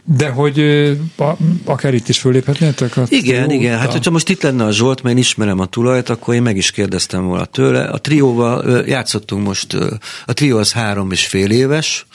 De 0.05 0.29
hogy 0.29 0.61
a, 1.17 1.37
akár 1.65 1.95
itt 1.95 2.09
is 2.09 2.19
föléphetnétek? 2.19 2.97
A 2.97 3.05
igen, 3.09 3.47
trió? 3.47 3.61
igen. 3.61 3.79
Hát, 3.79 3.93
hogyha 3.93 4.11
most 4.11 4.29
itt 4.29 4.43
lenne 4.43 4.65
a 4.65 4.73
Zsolt, 4.73 5.03
mert 5.03 5.15
én 5.15 5.21
ismerem 5.21 5.61
a 5.61 5.67
tulajt, 5.67 6.09
akkor 6.09 6.35
én 6.35 6.43
meg 6.43 6.57
is 6.57 6.71
kérdeztem 6.71 7.27
volna 7.27 7.45
tőle. 7.45 7.85
A 7.85 7.99
trióval 7.99 8.85
játszottunk 8.87 9.47
most, 9.47 9.77
a 10.27 10.33
trió 10.33 10.59
az 10.59 10.73
három 10.73 11.11
és 11.11 11.27
fél 11.27 11.51
éves, 11.51 12.07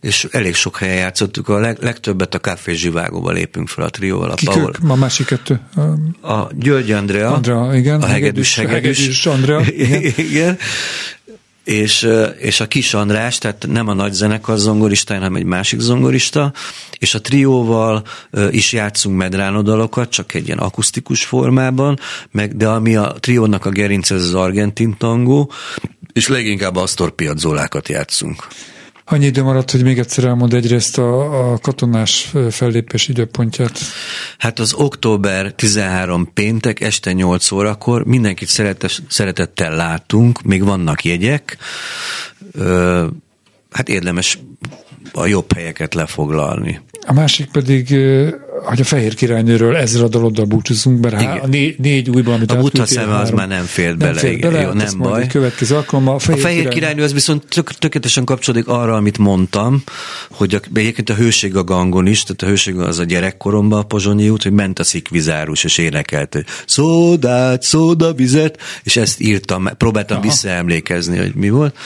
és 0.00 0.26
elég 0.30 0.54
sok 0.54 0.76
helyen 0.76 0.96
játszottuk. 0.96 1.48
A 1.48 1.58
leg, 1.58 1.76
legtöbbet 1.80 2.34
a 2.34 2.38
Café 2.38 2.74
Zsivágóba 2.74 3.30
lépünk 3.30 3.68
fel 3.68 3.84
a 3.84 3.90
trióval. 3.90 4.30
A 4.30 4.34
Kik 4.34 4.48
Paul, 4.48 4.72
ők? 4.82 4.90
A 4.90 4.94
másik 4.94 5.26
kettő? 5.26 5.60
A 6.22 6.46
György 6.52 6.90
Andrea. 6.90 7.32
Andrea, 7.32 7.74
igen. 7.74 8.02
A 8.02 8.06
Hegedűs, 8.06 8.56
Hegedűs. 8.56 8.98
Hegedűs 8.98 9.26
Andrea. 9.26 9.60
Igen. 9.76 10.02
igen 10.16 10.58
és, 11.66 12.08
és 12.38 12.60
a 12.60 12.66
Kis 12.66 12.94
András, 12.94 13.38
tehát 13.38 13.66
nem 13.68 13.88
a 13.88 13.94
nagy 13.94 14.12
zenekar 14.12 14.58
zongorista, 14.58 15.14
hanem 15.14 15.34
egy 15.34 15.44
másik 15.44 15.80
zongorista, 15.80 16.52
és 16.98 17.14
a 17.14 17.20
trióval 17.20 18.02
is 18.50 18.72
játszunk 18.72 19.16
medránodalokat, 19.16 20.10
csak 20.10 20.34
egy 20.34 20.46
ilyen 20.46 20.58
akusztikus 20.58 21.24
formában, 21.24 21.98
meg, 22.30 22.56
de 22.56 22.68
ami 22.68 22.96
a 22.96 23.14
triónak 23.20 23.64
a 23.64 23.70
gerinc, 23.70 24.10
ez 24.10 24.22
az 24.22 24.34
argentin 24.34 24.96
tangó, 24.98 25.52
és 26.12 26.28
leginkább 26.28 26.76
Astor 26.76 27.10
Piazzolákat 27.10 27.88
játszunk. 27.88 28.46
Annyi 29.08 29.26
idő 29.26 29.42
maradt, 29.42 29.70
hogy 29.70 29.82
még 29.82 29.98
egyszer 29.98 30.24
elmond 30.24 30.54
egyrészt 30.54 30.98
a, 30.98 31.52
a 31.52 31.58
katonás 31.58 32.32
fellépés 32.50 33.08
időpontját. 33.08 33.78
Hát 34.38 34.58
az 34.58 34.74
október 34.74 35.52
13 35.52 36.32
péntek 36.32 36.80
este 36.80 37.12
8 37.12 37.50
órakor 37.50 38.04
mindenkit 38.04 38.48
szeretes, 38.48 39.02
szeretettel 39.08 39.76
látunk, 39.76 40.42
még 40.42 40.64
vannak 40.64 41.04
jegyek. 41.04 41.56
Ö, 42.52 43.06
hát 43.70 43.88
érdemes 43.88 44.38
a 45.12 45.26
jobb 45.26 45.52
helyeket 45.52 45.94
lefoglalni. 45.94 46.80
A 47.06 47.12
másik 47.12 47.50
pedig, 47.50 47.90
hogy 48.64 48.80
a 48.80 48.84
Fehér 48.84 49.14
Királynőről 49.14 49.76
ezzel 49.76 50.04
a 50.04 50.08
daloddal 50.08 50.44
búcsúzunk, 50.44 51.00
mert 51.00 51.22
há, 51.22 51.40
négy, 51.46 51.78
négy 51.78 52.10
újban, 52.10 52.34
amit 52.34 52.50
A 52.52 52.56
buta 52.56 52.86
szeme 52.86 53.16
az 53.16 53.30
már 53.30 53.48
nem 53.48 53.64
fér 53.64 53.96
bele. 53.96 54.10
Nem 54.10 54.20
fér 54.20 54.38
bele, 54.38 54.60
jó, 54.60 54.72
nem 54.72 54.98
baj. 54.98 55.26
Következő 55.26 55.74
alkalommal. 55.74 56.14
A 56.14 56.18
Fehér, 56.18 56.38
a 56.38 56.42
Fehér 56.42 56.56
Királynő, 56.56 56.78
Királynő 56.80 57.02
az 57.02 57.12
viszont 57.12 57.44
tök, 57.48 57.72
tökéletesen 57.72 58.24
kapcsolódik 58.24 58.68
arra, 58.68 58.94
amit 58.94 59.18
mondtam, 59.18 59.82
hogy 60.30 60.54
a, 60.54 60.60
egyébként 60.74 61.10
a 61.10 61.14
hőség 61.14 61.56
a 61.56 61.64
gangon 61.64 62.06
is, 62.06 62.22
tehát 62.22 62.42
a 62.42 62.46
hőség 62.46 62.78
az 62.78 62.98
a 62.98 63.04
gyerekkoromban 63.04 63.78
a 63.78 63.82
Pozsonyi 63.82 64.28
út, 64.28 64.42
hogy 64.42 64.52
ment 64.52 64.78
a 64.78 64.84
szikvizárus, 64.84 65.64
és 65.64 65.78
énekelt, 65.78 66.32
hogy 66.34 66.44
szódát, 66.66 67.62
szóda, 67.62 68.12
vizet, 68.12 68.60
és 68.82 68.96
ezt 68.96 69.20
írtam, 69.20 69.68
próbáltam 69.76 70.16
Aha. 70.16 70.26
visszaemlékezni, 70.26 71.18
hogy 71.18 71.34
mi 71.34 71.50
volt. 71.50 71.76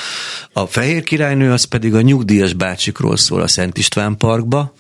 A 0.53 0.67
Fehér 0.67 1.03
Királynő 1.03 1.53
az 1.53 1.65
pedig 1.65 1.95
a 1.95 2.01
nyugdíjas 2.01 2.53
bácsikról 2.53 3.17
szól 3.17 3.41
a 3.41 3.49
Szent 3.49 3.79
István 3.79 4.17
Parkba, 4.17 4.75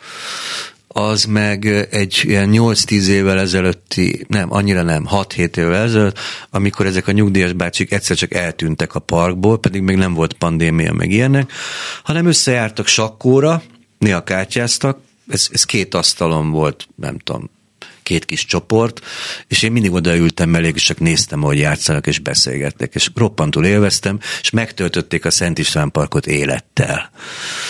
az 0.92 1.24
meg 1.24 1.66
egy 1.90 2.20
ilyen 2.22 2.50
8-10 2.52 3.06
évvel 3.06 3.38
ezelőtti, 3.38 4.24
nem, 4.28 4.52
annyira 4.52 4.82
nem, 4.82 5.06
6-7 5.10 5.56
évvel 5.56 5.82
ezelőtt, 5.82 6.18
amikor 6.50 6.86
ezek 6.86 7.08
a 7.08 7.12
nyugdíjas 7.12 7.52
bácsik 7.52 7.92
egyszer 7.92 8.16
csak 8.16 8.34
eltűntek 8.34 8.94
a 8.94 9.00
parkból, 9.00 9.58
pedig 9.58 9.82
még 9.82 9.96
nem 9.96 10.14
volt 10.14 10.32
pandémia 10.32 10.92
meg 10.92 11.10
ilyenek, 11.10 11.52
hanem 12.02 12.26
összejártak 12.26 12.86
sakkóra, 12.86 13.62
néha 13.98 14.24
kártyáztak, 14.24 14.98
ez, 15.28 15.48
ez 15.52 15.64
két 15.64 15.94
asztalon 15.94 16.50
volt, 16.50 16.88
nem 16.94 17.18
tudom, 17.18 17.50
két 18.10 18.24
kis 18.24 18.44
csoport, 18.44 19.00
és 19.48 19.62
én 19.62 19.72
mindig 19.72 19.92
odaültem 19.92 20.48
mellé, 20.48 20.70
és 20.74 20.82
csak 20.82 20.98
néztem, 20.98 21.40
hogy 21.40 21.58
játszanak 21.58 22.06
és 22.06 22.18
beszélgettek, 22.18 22.94
és 22.94 23.10
roppantul 23.14 23.64
élveztem, 23.64 24.18
és 24.40 24.50
megtöltötték 24.50 25.24
a 25.24 25.30
Szent 25.30 25.58
István 25.58 25.90
Parkot 25.90 26.26
élettel. 26.26 27.10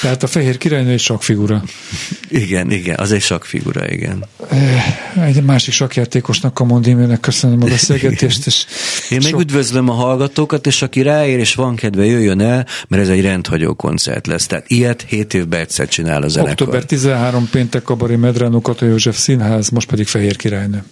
Tehát 0.00 0.22
a 0.22 0.26
Fehér 0.26 0.59
Királynő 0.59 0.92
egy 0.92 1.12
figura. 1.18 1.62
Igen, 2.29 2.70
igen, 2.70 2.98
az 2.98 3.12
egy 3.12 3.24
figura, 3.40 3.90
igen. 3.90 4.24
Eh, 4.50 5.26
egy 5.26 5.42
másik 5.42 5.74
sakjátékosnak, 5.74 6.61
a 6.61 6.64
Mondémőnek 6.64 7.20
köszönöm 7.20 7.62
a 7.62 7.66
beszélgetést. 7.66 8.46
És 8.46 8.66
én 9.11 9.20
meg 9.22 9.40
üdvözlöm 9.40 9.88
a 9.88 9.92
hallgatókat, 9.92 10.66
és 10.66 10.83
aki 10.83 11.03
ráér, 11.03 11.38
és 11.38 11.55
van 11.55 11.76
kedve, 11.76 12.05
jöjjön 12.05 12.40
el, 12.40 12.66
mert 12.88 13.03
ez 13.03 13.09
egy 13.09 13.22
rendhagyó 13.22 13.74
koncert 13.74 14.26
lesz. 14.26 14.46
Tehát 14.46 14.70
ilyet 14.70 15.05
hét 15.09 15.35
évben 15.35 15.61
egyszer 15.61 15.88
csinál 15.88 16.22
a 16.22 16.29
zenekar. 16.29 16.53
Október 16.53 16.85
13 16.85 17.48
péntek 17.50 17.83
Kabari 17.83 18.16
Medrano 18.16 18.61
Kata 18.61 18.87
József 18.87 19.18
Színház, 19.18 19.68
most 19.68 19.88
pedig 19.88 20.07
Fehér 20.07 20.29
királynő. 20.36 20.84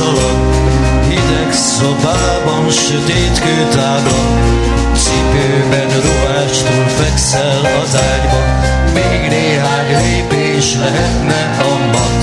szaladt, 0.00 0.56
hideg 1.08 1.52
szobában 1.52 2.70
sötétkő 2.70 3.56
tágra, 3.74 4.22
cipőben 4.94 5.90
ruhástól 6.06 6.84
fekszel 6.98 7.64
az 7.82 7.96
ágyba, 8.10 8.40
még 8.94 9.28
néhány 9.28 9.90
lépés 10.02 10.74
lehetne 10.74 11.40
a 11.70 11.72
mat, 11.92 12.22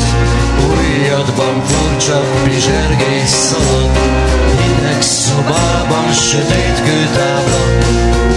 ujjadban 0.69 1.63
furcsa 1.65 2.19
pizsergés 2.43 3.29
szaladt, 3.29 3.97
hideg 4.61 5.01
szobában 5.01 6.13
sötétkő 6.13 6.99
tábla, 7.15 7.61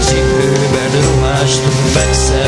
cipőben 0.00 0.92
ruhástól 1.06 1.82
fekszel 1.94 2.39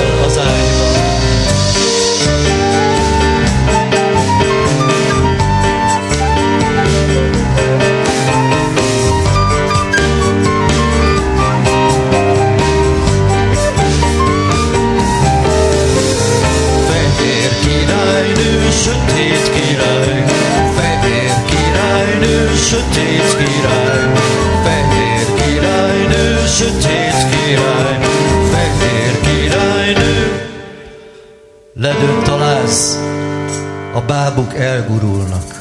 bábuk 34.13 34.55
elgurulnak. 34.55 35.52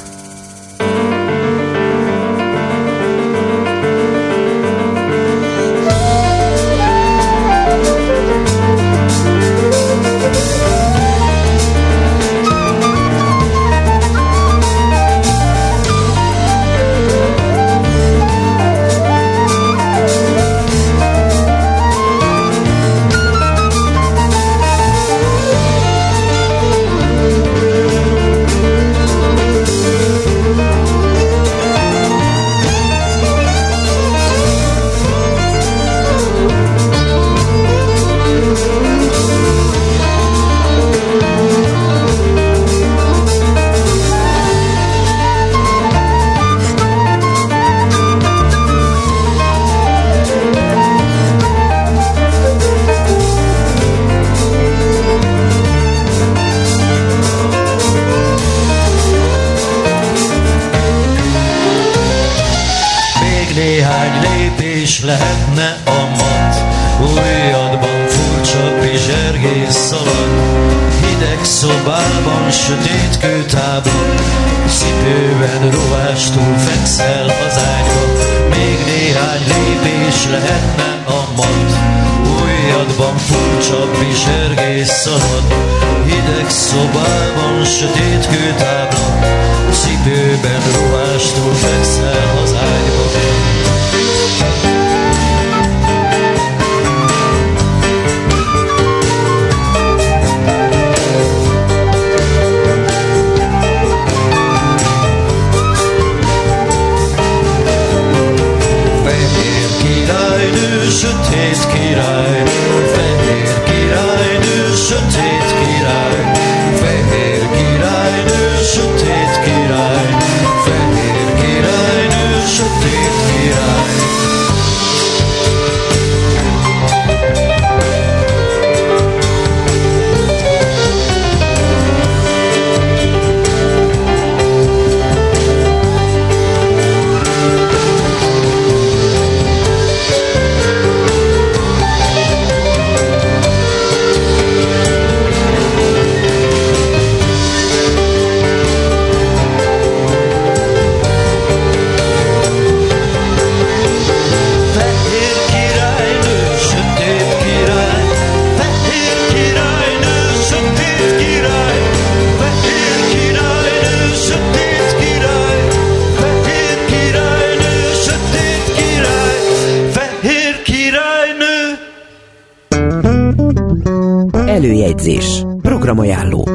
Előjegyzés. 175.01 175.43
Programajánló. 175.61 176.47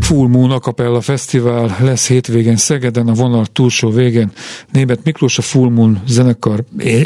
Full 0.00 0.28
Moon 0.28 0.50
Acapella 0.50 1.00
Fesztivál 1.00 1.76
lesz 1.80 2.08
hétvégén 2.08 2.56
Szegeden, 2.56 3.08
a 3.08 3.12
vonal 3.12 3.44
túlsó 3.52 3.90
végén. 3.90 4.30
Német 4.72 4.98
Miklós, 5.04 5.38
a 5.38 5.42
Full 5.42 5.70
Moon 5.70 5.98
zenekar 6.06 6.58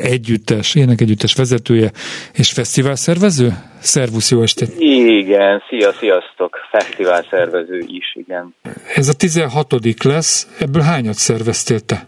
együttes, 0.02 0.74
énekegyüttes 0.74 1.34
vezetője 1.34 1.90
és 2.32 2.52
fesztivál 2.52 2.96
szervező. 2.96 3.52
Szervusz, 3.78 4.30
jó 4.30 4.42
estét! 4.42 4.74
Igen, 4.78 5.62
szia, 5.68 5.92
sziasztok! 5.92 6.56
Fesztivál 6.70 7.26
szervező 7.30 7.84
is, 7.86 8.14
igen. 8.14 8.54
Ez 8.94 9.08
a 9.08 9.14
16 9.14 9.74
lesz, 10.04 10.48
ebből 10.58 10.82
hányat 10.82 11.14
szerveztél 11.14 11.80
te? 11.80 12.06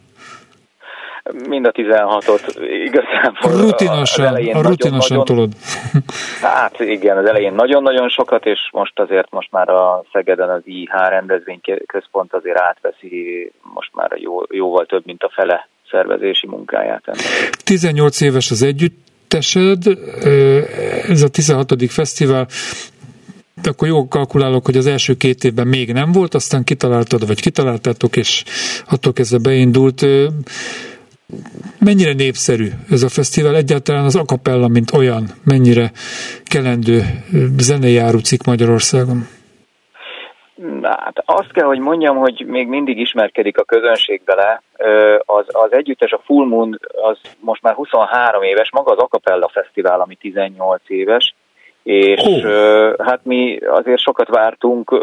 Mind 1.49 1.67
a 1.67 1.73
16-ot 1.73 2.57
igazából. 2.85 3.51
az 3.53 3.61
Rutinosan, 3.61 4.27
elején 4.27 4.55
a 4.57 4.63
rutinosan 4.63 5.17
nagyon- 5.17 5.25
tolod. 5.25 5.53
Hát 6.43 6.81
igen, 6.81 7.17
az 7.17 7.27
elején 7.29 7.53
nagyon-nagyon 7.53 8.09
sokat, 8.09 8.47
és 8.47 8.59
most 8.73 8.99
azért 8.99 9.31
most 9.31 9.49
már 9.51 9.69
a 9.69 10.05
Szegeden 10.13 10.49
az 10.51 10.61
IH 10.65 10.91
rendezvényközpont 11.09 12.33
azért 12.33 12.59
átveszi 12.61 13.53
most 13.75 13.91
már 13.95 14.11
jó, 14.17 14.43
jóval 14.51 14.87
több, 14.87 15.03
mint 15.07 15.23
a 15.23 15.31
fele 15.35 15.69
szervezési 15.91 16.47
munkáját. 16.47 17.03
ennek. 17.05 17.51
18 17.65 18.21
éves 18.21 18.51
az 18.51 18.63
együttesed, 18.63 19.83
ez 21.09 21.23
a 21.23 21.29
16. 21.29 21.91
fesztivál, 21.91 22.47
de 23.63 23.71
akkor 23.71 23.89
jól 23.89 24.09
kalkulálok, 24.09 24.65
hogy 24.65 24.77
az 24.77 24.87
első 24.87 25.17
két 25.17 25.45
évben 25.45 25.67
még 25.67 25.93
nem 25.93 26.13
volt, 26.13 26.35
aztán 26.35 26.65
kitaláltad, 26.65 27.27
vagy 27.27 27.41
kitaláltátok, 27.41 28.17
és 28.17 28.45
attól 28.91 29.13
kezdve 29.13 29.39
beindult. 29.39 30.07
Mennyire 31.81 32.13
népszerű 32.13 32.69
ez 32.91 33.03
a 33.03 33.09
fesztivál? 33.09 33.57
Egyáltalán 33.57 34.05
az 34.05 34.17
akapella, 34.17 34.69
mint 34.69 34.93
olyan, 34.93 35.25
mennyire 35.45 35.91
kelendő 36.45 37.01
zenei 37.59 37.99
árucik 37.99 38.45
Magyarországon? 38.47 39.27
Hát 40.83 41.23
azt 41.25 41.53
kell, 41.53 41.67
hogy 41.67 41.79
mondjam, 41.79 42.17
hogy 42.17 42.45
még 42.47 42.69
mindig 42.69 42.99
ismerkedik 42.99 43.59
a 43.59 43.65
közönség 43.65 44.23
vele. 44.25 44.63
Az, 45.25 45.45
az 45.49 45.73
együttes, 45.73 46.11
a 46.13 46.23
Full 46.25 46.47
Moon, 46.47 46.79
az 47.03 47.19
most 47.41 47.63
már 47.63 47.75
23 47.75 48.43
éves, 48.43 48.71
maga 48.71 48.93
az 48.93 48.99
Acapella 48.99 49.49
Fesztivál, 49.53 50.01
ami 50.01 50.15
18 50.15 50.83
éves, 50.87 51.35
és 51.89 52.21
ö, 52.43 52.93
hát 52.99 53.21
mi 53.23 53.59
azért 53.67 54.01
sokat 54.01 54.29
vártunk, 54.29 55.03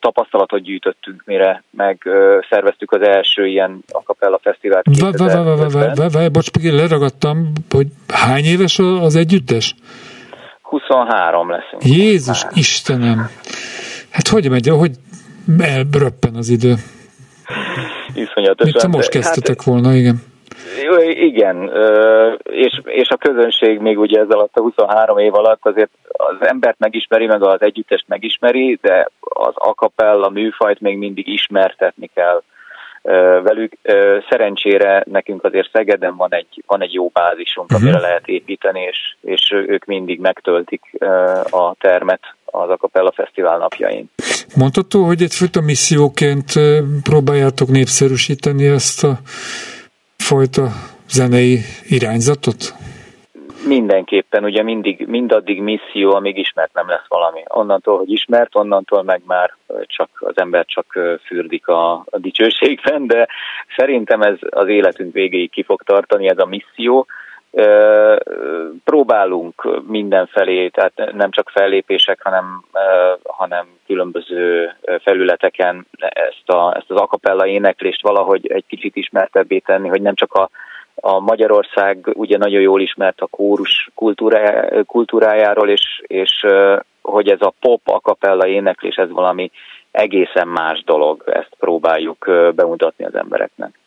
tapasztalatot 0.00 0.60
gyűjtöttünk, 0.60 1.22
mire 1.26 1.62
meg 1.70 2.08
szerveztük 2.50 2.92
az 2.92 3.02
első 3.02 3.46
ilyen 3.46 3.84
Acapella 3.92 4.38
Fesztivált 4.42 4.84
Vá- 5.00 5.18
vá- 5.18 5.32
vá- 5.32 5.44
vá- 5.44 5.56
vá- 5.56 5.58
2005-ben. 5.58 5.94
vá- 5.94 6.12
vá- 6.12 6.32
Bocs, 6.32 6.50
leragadtam, 6.62 7.52
hogy 7.70 7.86
hány 8.08 8.44
éves 8.44 8.78
az 8.78 9.16
együttes? 9.16 9.74
23 10.62 11.50
leszünk. 11.50 11.84
Jézus 11.84 12.44
Már. 12.44 12.52
Istenem! 12.54 13.30
Hát 14.10 14.28
hogy 14.28 14.50
megy, 14.50 14.68
hogy 14.68 14.90
elröppen 15.58 16.34
az 16.34 16.48
idő? 16.48 16.74
Iszonyatosan. 18.14 18.88
Mit 18.88 18.96
most 18.96 19.12
de- 19.12 19.18
kezdtetek 19.18 19.62
volna, 19.62 19.94
igen. 19.94 20.22
Igen, 21.10 21.70
és, 22.42 22.80
és 22.84 23.08
a 23.08 23.16
közönség 23.16 23.78
még 23.78 23.98
ugye 23.98 24.20
ez 24.20 24.30
alatt 24.30 24.56
a 24.56 24.60
23 24.60 25.18
év 25.18 25.34
alatt 25.34 25.66
azért 25.66 25.90
az 26.06 26.36
embert 26.40 26.78
megismeri, 26.78 27.26
meg 27.26 27.42
az 27.42 27.62
együttest 27.62 28.04
megismeri, 28.08 28.78
de 28.82 29.08
az 29.20 29.52
akapella 29.54 30.28
műfajt 30.28 30.80
még 30.80 30.98
mindig 30.98 31.28
ismertetni 31.28 32.10
kell 32.14 32.42
velük. 33.42 33.72
Szerencsére 34.30 35.04
nekünk 35.10 35.44
azért 35.44 35.70
Szegeden 35.72 36.16
van 36.16 36.34
egy, 36.34 36.62
van 36.66 36.82
egy 36.82 36.92
jó 36.92 37.08
bázisunk, 37.08 37.70
Mhm. 37.70 37.82
amire 37.82 37.98
lehet 38.00 38.28
építeni, 38.28 38.80
és, 38.80 39.14
és 39.20 39.52
ők 39.66 39.84
mindig 39.84 40.20
megtöltik 40.20 40.82
a 41.50 41.74
termet 41.78 42.20
az 42.44 42.68
Akapella 42.68 43.12
Fesztivál 43.12 43.58
napjain. 43.58 44.10
Mondható, 44.56 45.02
hogy 45.04 45.22
egyfajta 45.22 45.60
misszióként 45.60 46.52
próbáljátok 47.02 47.68
népszerűsíteni 47.68 48.66
ezt 48.66 49.04
a 49.04 49.18
fajta 50.30 50.62
zenei 51.08 51.58
irányzatot? 51.88 52.74
Mindenképpen, 53.66 54.44
ugye 54.44 54.62
mindig, 54.62 55.06
mindaddig 55.06 55.60
misszió, 55.60 56.14
amíg 56.14 56.38
ismert 56.38 56.74
nem 56.74 56.88
lesz 56.88 57.08
valami. 57.08 57.42
Onnantól, 57.48 57.98
hogy 57.98 58.10
ismert, 58.12 58.56
onnantól 58.56 59.02
meg 59.02 59.22
már 59.26 59.54
csak 59.86 60.08
az 60.14 60.38
ember 60.38 60.64
csak 60.66 60.86
fürdik 61.24 61.68
a, 61.68 61.92
a 61.92 62.18
dicsőségben, 62.18 63.06
de 63.06 63.28
szerintem 63.76 64.22
ez 64.22 64.36
az 64.50 64.68
életünk 64.68 65.12
végéig 65.12 65.50
ki 65.50 65.62
fog 65.62 65.82
tartani, 65.82 66.28
ez 66.28 66.38
a 66.38 66.46
misszió. 66.46 67.06
Próbálunk 68.84 69.82
mindenfelé, 69.86 70.68
tehát 70.68 71.12
nem 71.12 71.30
csak 71.30 71.50
fellépések, 71.50 72.20
hanem, 72.22 72.64
hanem 73.24 73.66
különböző 73.86 74.72
felületeken 75.02 75.86
ezt, 75.98 76.48
a, 76.48 76.76
ezt 76.76 76.90
az 76.90 76.96
akapella 76.96 77.46
éneklést 77.46 78.02
valahogy 78.02 78.46
egy 78.46 78.64
kicsit 78.68 78.96
ismertebbé 78.96 79.58
tenni, 79.58 79.88
hogy 79.88 80.02
nem 80.02 80.14
csak 80.14 80.32
a 80.32 80.50
a 80.96 81.20
Magyarország 81.20 82.10
ugye 82.12 82.36
nagyon 82.36 82.60
jól 82.60 82.80
ismert 82.80 83.20
a 83.20 83.26
kórus 83.26 83.90
kultúrájá, 83.94 84.82
kultúrájáról, 84.86 85.68
és, 85.68 86.02
és 86.06 86.46
hogy 87.02 87.28
ez 87.28 87.40
a 87.40 87.54
pop 87.60 87.80
akapella 87.84 88.46
éneklés, 88.46 88.96
ez 88.96 89.10
valami 89.10 89.50
egészen 89.90 90.48
más 90.48 90.82
dolog, 90.84 91.22
ezt 91.26 91.54
próbáljuk 91.58 92.30
bemutatni 92.54 93.04
az 93.04 93.14
embereknek. 93.14 93.78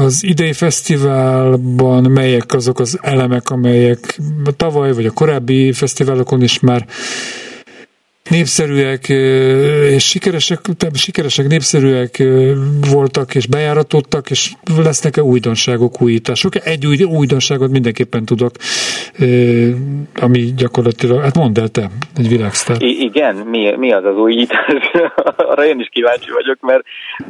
Az 0.00 0.24
idei 0.24 0.52
fesztiválban 0.52 2.10
melyek 2.10 2.52
azok 2.52 2.80
az 2.80 2.98
elemek, 3.00 3.50
amelyek 3.50 4.20
tavaly 4.56 4.92
vagy 4.92 5.06
a 5.06 5.10
korábbi 5.10 5.72
fesztiválokon 5.72 6.42
is 6.42 6.60
már 6.60 6.86
népszerűek 8.30 9.08
és 9.88 10.08
sikeresek, 10.08 10.60
sikeresek, 10.92 11.46
népszerűek 11.46 12.22
voltak 12.90 13.34
és 13.34 13.46
bejáratottak, 13.46 14.30
és 14.30 14.52
lesznek-e 14.76 15.22
újdonságok, 15.22 16.02
újítások? 16.02 16.66
Egy 16.66 16.86
új, 16.86 17.02
újdonságot 17.02 17.70
mindenképpen 17.70 18.24
tudok, 18.24 18.56
ami 20.14 20.52
gyakorlatilag, 20.56 21.20
hát 21.22 21.36
mondd 21.36 21.60
el 21.60 21.68
te, 21.68 21.90
egy 22.16 22.28
világsztár. 22.28 22.82
I- 22.82 23.02
igen, 23.02 23.36
mi, 23.36 23.76
mi 23.76 23.92
az 23.92 24.04
az 24.04 24.16
újítás? 24.16 24.74
Arra 25.50 25.66
én 25.66 25.80
is 25.80 25.88
kíváncsi 25.90 26.30
vagyok, 26.30 26.60
mert, 26.60 26.82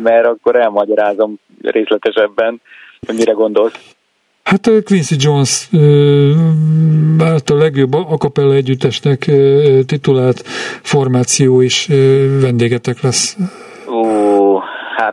mert 0.02 0.26
akkor 0.26 0.56
elmagyarázom 0.56 1.38
részletesebben, 1.62 2.60
hogy 3.06 3.14
mire 3.16 3.32
gondolsz. 3.32 3.94
Hát 4.42 4.66
a 4.66 4.82
Quincy 4.84 5.14
Jones 5.18 5.68
a 7.46 7.54
legjobb 7.54 7.92
akapella 7.92 8.54
együttesnek 8.54 9.30
titulált 9.86 10.42
formáció 10.82 11.60
is 11.60 11.86
vendégetek 12.40 13.00
lesz. 13.00 13.36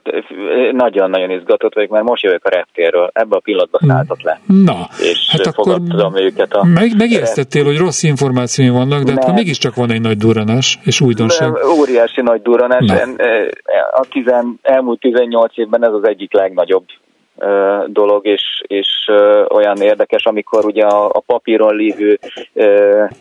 Hát 0.03 0.23
nagyon-nagyon 0.71 1.29
izgatott 1.29 1.73
vagyok, 1.73 1.89
mert 1.89 2.03
most 2.05 2.23
jövök 2.23 2.45
a 2.45 2.49
reptérről, 2.49 3.09
ebbe 3.13 3.35
a 3.35 3.39
pillanatban 3.39 3.81
hmm. 3.83 3.89
szálltak 3.89 4.21
le. 4.21 4.39
Na, 4.45 4.87
és 4.99 5.29
hát 5.31 5.45
akkor 5.45 5.81
őket 6.15 6.53
a... 6.53 6.63
Meg, 6.63 6.91
megértettél, 6.97 7.63
hogy 7.63 7.77
rossz 7.77 8.03
információi 8.03 8.69
vannak, 8.69 9.03
de 9.03 9.11
hát 9.11 9.33
mégiscsak 9.33 9.75
van 9.75 9.91
egy 9.91 10.01
nagy 10.01 10.17
duranás 10.17 10.79
és 10.83 11.01
újdonság. 11.01 11.51
Nem, 11.51 11.79
óriási 11.79 12.21
nagy 12.21 12.41
duranás. 12.41 12.85
A 13.91 14.05
tizen, 14.09 14.59
elmúlt 14.61 14.99
18 14.99 15.57
évben 15.57 15.85
ez 15.85 15.93
az 15.93 16.07
egyik 16.07 16.33
legnagyobb 16.33 16.85
dolog, 17.87 18.25
és, 18.25 18.61
és 18.67 19.11
olyan 19.47 19.81
érdekes, 19.81 20.25
amikor 20.25 20.65
ugye 20.65 20.85
a, 20.85 21.05
a 21.05 21.19
papíron 21.25 21.75
lévő 21.75 22.19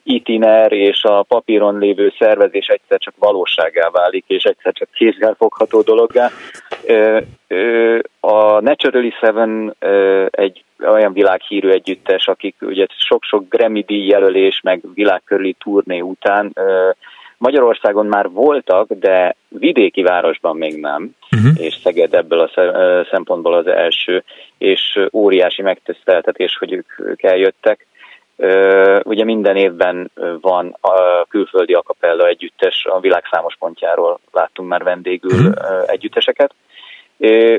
itiner 0.03 0.73
és 0.73 1.03
a 1.03 1.23
papíron 1.23 1.79
lévő 1.79 2.13
szervezés 2.19 2.67
egyszer 2.67 2.99
csak 2.99 3.15
valóságá 3.19 3.89
válik, 3.91 4.25
és 4.27 4.43
egyszer 4.43 4.73
csak 4.73 4.89
kézzel 4.93 5.35
fogható 5.39 5.83
dologgá. 5.83 6.31
A 8.21 8.61
Naturally 8.61 9.13
Seven 9.21 9.75
egy 10.31 10.65
olyan 10.81 11.13
világhírű 11.13 11.69
együttes, 11.69 12.27
akik 12.27 12.57
ugye 12.61 12.87
sok-sok 12.89 13.49
Grammy 13.49 13.83
díj 13.83 14.07
jelölés, 14.07 14.61
meg 14.63 14.81
világkörüli 14.95 15.57
turné 15.59 16.01
után 16.01 16.53
Magyarországon 17.39 18.07
már 18.07 18.31
voltak, 18.31 18.93
de 18.93 19.37
vidéki 19.49 20.03
városban 20.03 20.57
még 20.57 20.81
nem, 20.81 21.11
uh-huh. 21.37 21.65
és 21.65 21.75
Szeged 21.83 22.15
ebből 22.15 22.41
a 22.41 22.51
szempontból 23.11 23.55
az 23.55 23.67
első, 23.67 24.25
és 24.59 25.01
óriási 25.13 25.63
megtiszteltetés, 25.63 26.57
hogy 26.59 26.73
ők, 26.73 26.99
ők 26.99 27.23
eljöttek. 27.23 27.87
Ugye 29.03 29.25
minden 29.25 29.57
évben 29.57 30.11
van 30.41 30.77
a 30.81 31.25
külföldi 31.29 31.73
akapella 31.73 32.27
együttes, 32.27 32.87
a 32.91 33.01
világ 33.01 33.23
számos 33.31 33.57
pontjáról 33.59 34.19
láttunk 34.33 34.69
már 34.69 34.83
vendégül 34.83 35.47
uh-huh. 35.47 35.83
együtteseket. 35.87 36.55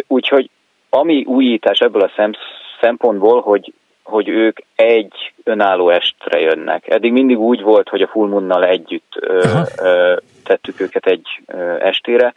Úgyhogy 0.08 0.50
ami 0.90 1.24
újítás 1.24 1.80
ebből 1.80 2.02
a 2.02 2.34
szempontból, 2.82 3.42
hogy 3.42 3.74
hogy 4.08 4.28
ők 4.28 4.58
egy 4.76 5.34
önálló 5.44 5.90
estre 5.90 6.40
jönnek. 6.40 6.90
Eddig 6.90 7.12
mindig 7.12 7.40
úgy 7.40 7.62
volt, 7.62 7.90
hogy 7.90 8.02
a 8.02 8.08
Full 8.08 8.28
Moon-nal 8.28 8.66
együtt 8.66 9.14
ö, 9.20 9.62
ö, 9.82 10.16
tettük 10.44 10.80
őket 10.80 11.06
egy 11.06 11.28
ö, 11.48 11.76
estére. 11.80 12.34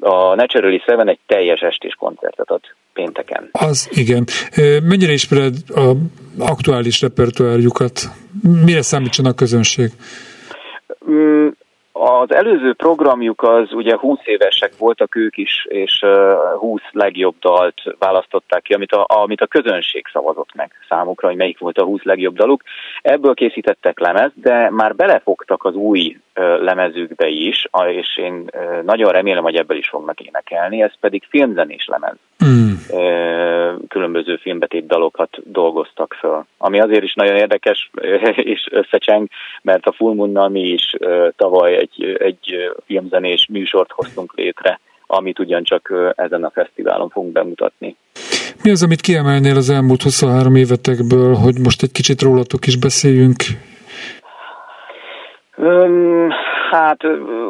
A 0.00 0.34
Naturally 0.34 0.82
Seven 0.86 1.08
egy 1.08 1.18
teljes 1.26 1.60
estés 1.60 1.94
koncertet 1.94 2.50
ad 2.50 2.60
pénteken. 2.92 3.48
Az 3.52 3.88
igen. 3.90 4.24
Mennyire 4.82 5.12
ismered 5.12 5.54
a 5.68 5.92
aktuális 6.38 7.00
repertoárjukat? 7.00 8.00
Mire 8.64 8.82
számítson 8.82 9.26
a 9.26 9.32
közönség? 9.32 9.90
Az 12.02 12.32
előző 12.34 12.72
programjuk 12.72 13.42
az 13.42 13.72
ugye 13.72 13.96
20 13.96 14.18
évesek 14.24 14.72
voltak 14.78 15.16
ők 15.16 15.36
is, 15.36 15.66
és 15.68 16.04
20 16.58 16.80
legjobb 16.90 17.34
dalt 17.40 17.82
választották 17.98 18.62
ki, 18.62 18.74
amit 18.74 18.92
a, 18.92 19.06
amit 19.08 19.40
a 19.40 19.46
közönség 19.46 20.06
szavazott 20.12 20.54
meg 20.54 20.72
számukra, 20.88 21.28
hogy 21.28 21.36
melyik 21.36 21.58
volt 21.58 21.78
a 21.78 21.84
20 21.84 22.02
legjobb 22.02 22.34
daluk. 22.34 22.62
Ebből 23.02 23.34
készítettek 23.34 23.98
lemez, 23.98 24.30
de 24.34 24.70
már 24.70 24.96
belefogtak 24.96 25.64
az 25.64 25.74
új 25.74 26.16
lemezükbe 26.60 27.28
is, 27.28 27.68
és 27.88 28.16
én 28.16 28.44
nagyon 28.82 29.12
remélem, 29.12 29.42
hogy 29.42 29.56
ebből 29.56 29.76
is 29.76 29.88
fognak 29.88 30.20
énekelni, 30.20 30.82
ez 30.82 30.92
pedig 31.00 31.22
filmzenés 31.28 31.86
lemez. 31.86 32.16
Mm. 32.44 32.72
Különböző 33.88 34.36
filmbetét 34.36 34.86
dalokat 34.86 35.38
dolgoztak 35.44 36.16
föl, 36.20 36.44
ami 36.58 36.80
azért 36.80 37.02
is 37.02 37.14
nagyon 37.14 37.36
érdekes 37.36 37.90
és 38.54 38.68
összecseng, 38.70 39.28
mert 39.62 39.86
a 39.86 39.92
Full 39.92 40.14
Moon-nal 40.14 40.48
mi 40.48 40.60
is 40.60 40.94
tavaly 41.36 41.76
egy, 41.76 42.16
egy 42.18 42.72
filmzenés 42.86 43.46
műsort 43.50 43.90
hoztunk 43.90 44.32
létre, 44.36 44.80
amit 45.06 45.38
ugyancsak 45.38 45.92
ezen 46.16 46.44
a 46.44 46.50
fesztiválon 46.50 47.08
fogunk 47.08 47.32
bemutatni. 47.32 47.96
Mi 48.62 48.70
az, 48.70 48.82
amit 48.82 49.00
kiemelnél 49.00 49.56
az 49.56 49.70
elmúlt 49.70 50.02
23 50.02 50.56
évetekből, 50.56 51.34
hogy 51.34 51.54
most 51.62 51.82
egy 51.82 51.92
kicsit 51.92 52.22
rólatok 52.22 52.66
is 52.66 52.76
beszéljünk? 52.76 53.42
Um, 55.56 56.28
hát 56.70 57.04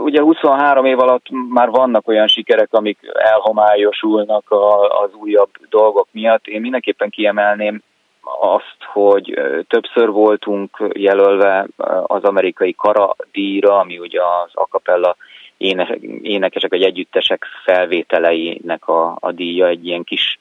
ugye 0.04 0.20
23 0.20 0.84
év 0.84 0.98
alatt 0.98 1.26
már 1.48 1.68
vannak 1.68 2.08
olyan 2.08 2.26
sikerek, 2.26 2.68
amik 2.70 2.98
elhomályosulnak 3.12 4.50
a, 4.50 4.88
az 5.02 5.10
újabb 5.14 5.50
dolgok 5.68 6.08
miatt. 6.10 6.46
Én 6.46 6.60
mindenképpen 6.60 7.10
kiemelném 7.10 7.82
azt, 8.40 8.76
hogy 8.92 9.40
többször 9.68 10.10
voltunk 10.10 10.90
jelölve 10.92 11.66
az 12.02 12.22
amerikai 12.22 12.74
Kara 12.78 13.16
díjra, 13.32 13.78
ami 13.78 13.98
ugye 13.98 14.20
az 14.20 14.50
akapella 14.52 15.16
énekesek 16.22 16.70
vagy 16.70 16.82
együttesek 16.82 17.46
felvételeinek 17.64 18.88
a, 18.88 19.16
a 19.20 19.32
díja, 19.32 19.66
egy 19.66 19.86
ilyen 19.86 20.04
kis 20.04 20.38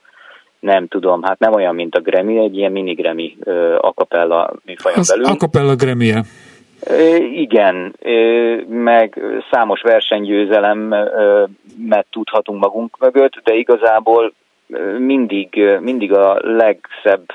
nem 0.59 0.87
tudom, 0.87 1.23
hát 1.23 1.39
nem 1.39 1.53
olyan, 1.53 1.75
mint 1.75 1.95
a 1.95 1.99
Grammy, 1.99 2.43
egy 2.43 2.57
ilyen 2.57 2.71
mini 2.71 2.93
Grammy 2.93 3.37
akapella 3.77 4.53
műfajon 4.65 5.03
belül. 5.07 5.25
Akapella 5.25 5.75
grammy 5.75 6.09
-e. 6.09 6.23
Igen, 7.31 7.95
meg 8.67 9.21
számos 9.51 9.81
versenygyőzelemet 9.81 12.05
tudhatunk 12.09 12.59
magunk 12.59 12.97
mögött, 12.99 13.41
de 13.43 13.53
igazából 13.53 14.33
mindig, 14.97 15.77
mindig 15.79 16.13
a 16.13 16.39
legszebb 16.41 17.25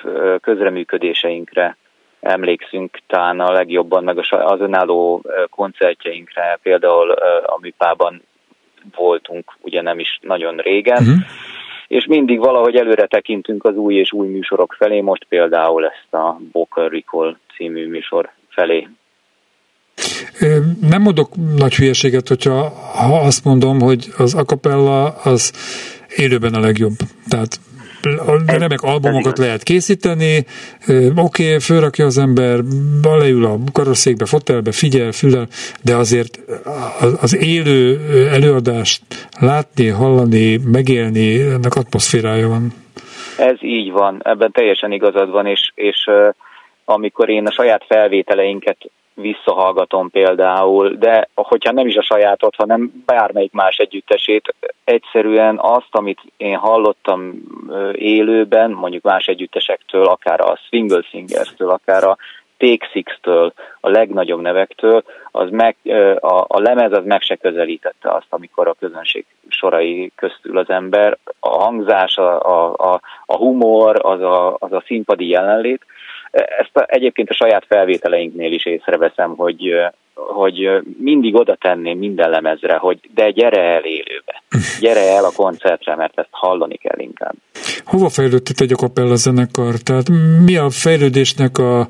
közreműködéseinkre 0.41 1.77
emlékszünk 2.21 2.99
talán 3.07 3.41
a 3.41 3.53
legjobban, 3.53 4.05
meg 4.05 4.19
az 4.31 4.61
önálló 4.61 5.23
koncertjeinkre, 5.51 6.59
például 6.63 7.11
a 7.45 7.59
műpában 7.61 8.23
voltunk 8.97 9.53
ugye 9.61 9.83
nem 9.83 9.99
is 9.99 10.19
nagyon 10.23 10.57
régen, 10.57 11.03
uh-huh. 11.03 11.17
és 11.89 12.07
mindig 12.07 12.39
valahogy 12.39 12.77
előre 12.77 13.07
tekintünk 13.07 13.65
az 13.65 13.77
új 13.77 13.95
és 13.95 14.13
új 14.13 14.29
műsorok 14.29 14.75
felé, 14.79 15.01
most 15.01 15.25
például 15.29 15.87
ezt 15.87 16.15
a 16.15 16.39
Boca 16.53 16.89
Recall 16.89 17.37
című 17.57 17.89
műsor 17.89 18.31
felé 18.49 18.89
nem 20.81 21.03
mondok 21.03 21.29
nagy 21.57 21.75
hülyeséget, 21.75 22.29
hogyha 22.29 22.69
ha 22.95 23.21
azt 23.21 23.45
mondom, 23.45 23.81
hogy 23.81 24.07
az 24.17 24.35
acapella 24.35 25.09
az 25.09 25.53
élőben 26.17 26.55
a 26.55 26.61
legjobb. 26.61 26.95
Tehát 27.29 27.61
remek 28.47 28.83
albumokat 28.83 29.39
lehet 29.39 29.63
készíteni, 29.63 30.45
oké, 31.17 31.47
okay, 31.47 31.59
fölrakja 31.59 32.05
az 32.05 32.19
ember, 32.19 32.59
leül 33.03 33.45
a 33.45 33.59
karosszékbe, 33.73 34.27
fotelbe, 34.27 34.73
figyel, 34.73 35.13
fülel, 35.13 35.47
de 35.83 35.97
azért 35.97 36.39
az 37.21 37.37
élő 37.37 38.01
előadást 38.33 39.03
látni, 39.41 39.89
hallani, 39.89 40.61
megélni, 40.73 41.41
ennek 41.41 41.75
atmoszférája 41.75 42.49
van. 42.49 42.73
Ez 43.39 43.57
így 43.61 43.91
van, 43.91 44.21
ebben 44.25 44.53
teljesen 44.53 44.93
igazad 44.93 45.31
van, 45.31 45.47
és, 45.47 45.73
és 45.75 46.11
amikor 46.85 47.29
én 47.29 47.47
a 47.47 47.53
saját 47.53 47.85
felvételeinket 47.89 48.77
visszahallgatom 49.15 50.11
például, 50.11 50.89
de 50.89 51.29
hogyha 51.35 51.73
nem 51.73 51.87
is 51.87 51.97
a 51.97 52.03
sajátot, 52.03 52.55
hanem 52.55 53.03
bármelyik 53.07 53.53
más 53.53 53.77
együttesét, 53.77 54.55
egyszerűen 54.85 55.59
azt, 55.59 55.89
amit 55.91 56.21
én 56.37 56.57
hallottam 56.57 57.35
élőben, 57.93 58.71
mondjuk 58.71 59.03
más 59.03 59.27
együttesektől, 59.27 60.05
akár 60.05 60.41
a 60.41 60.59
Swingle 60.67 61.03
Singers-től, 61.03 61.71
akár 61.71 62.05
a 62.05 62.17
Take 62.57 62.89
Six-től, 62.93 63.53
a 63.81 63.89
legnagyobb 63.89 64.41
nevektől, 64.41 65.05
az 65.31 65.51
meg, 65.51 65.77
a, 66.21 66.45
a 66.49 66.61
lemez 66.61 66.93
az 66.93 67.05
meg 67.05 67.23
se 67.23 67.37
közelítette 67.37 68.11
azt, 68.11 68.27
amikor 68.29 68.69
a 68.69 68.77
közönség 68.79 69.25
sorai 69.49 70.13
köztül 70.17 70.59
az 70.59 70.71
ember. 70.71 71.19
A 71.41 71.49
hangzás, 71.49 72.17
a, 72.17 72.73
a, 72.73 73.01
a 73.27 73.37
humor, 73.37 73.99
az 74.03 74.21
a, 74.21 74.57
az 74.59 74.73
a 74.73 74.83
színpadi 74.87 75.29
jelenlét, 75.29 75.87
ezt 76.35 76.77
a, 76.77 76.85
egyébként 76.87 77.31
a 77.31 77.35
saját 77.35 77.65
felvételeinknél 77.69 78.53
is 78.53 78.67
észreveszem, 78.67 79.35
hogy, 79.37 79.73
hogy 80.15 80.69
mindig 80.99 81.35
oda 81.35 81.55
tenném 81.55 81.99
minden 81.99 82.31
lemezre, 82.31 82.77
hogy 82.77 82.99
de 83.15 83.31
gyere 83.31 83.63
el 83.63 83.85
élőbe, 83.85 84.43
gyere 84.81 85.01
el 85.01 85.25
a 85.25 85.33
koncertre, 85.37 85.97
mert 85.97 86.19
ezt 86.19 86.29
hallani 86.31 86.77
kell 86.77 86.99
inkább. 86.99 87.35
Hova 87.85 88.09
fejlődött 88.09 88.61
egy 88.61 88.75
a 88.97 89.15
zenekar? 89.15 89.75
Tehát 89.75 90.09
mi 90.45 90.57
a 90.57 90.71
fejlődésnek 90.71 91.59
a 91.59 91.89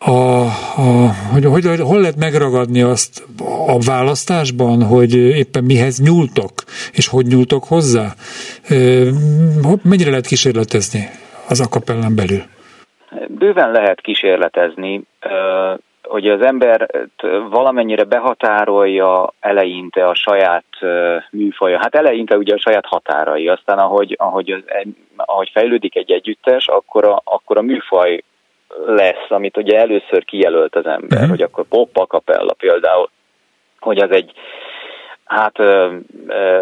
a, 0.00 0.10
a, 0.10 1.14
hogy, 1.32 1.44
hogy, 1.44 1.80
hol 1.80 2.00
lehet 2.00 2.16
megragadni 2.16 2.82
azt 2.82 3.26
a 3.66 3.78
választásban, 3.78 4.82
hogy 4.82 5.14
éppen 5.14 5.64
mihez 5.64 6.00
nyúltok, 6.00 6.52
és 6.92 7.06
hogy 7.06 7.26
nyúltok 7.26 7.64
hozzá? 7.64 8.14
Mennyire 9.82 10.10
lehet 10.10 10.26
kísérletezni 10.26 11.10
az 11.48 11.60
akapellán 11.60 12.14
belül? 12.14 12.42
Bőven 13.38 13.70
lehet 13.70 14.00
kísérletezni, 14.00 15.02
hogy 16.02 16.28
az 16.28 16.40
ember 16.40 16.90
valamennyire 17.50 18.04
behatárolja 18.04 19.32
eleinte 19.40 20.08
a 20.08 20.14
saját 20.14 20.64
műfaja. 21.30 21.78
Hát 21.78 21.94
eleinte 21.94 22.36
ugye 22.36 22.54
a 22.54 22.58
saját 22.58 22.86
határai, 22.86 23.48
aztán 23.48 23.78
ahogy, 23.78 24.14
ahogy, 24.18 24.64
ahogy 25.16 25.50
fejlődik 25.52 25.96
egy 25.96 26.10
együttes, 26.10 26.66
akkor 26.68 27.04
a, 27.04 27.20
akkor 27.24 27.58
a 27.58 27.62
műfaj 27.62 28.22
lesz, 28.86 29.26
amit 29.28 29.56
ugye 29.56 29.78
először 29.78 30.24
kijelölt 30.24 30.76
az 30.76 30.86
ember, 30.86 31.12
uh-huh. 31.12 31.28
hogy 31.28 31.42
akkor 31.42 31.64
pop 31.64 31.96
a 31.96 32.06
kapella 32.06 32.52
például, 32.52 33.10
hogy 33.80 33.98
az 33.98 34.10
egy 34.10 34.32
hát 35.28 35.58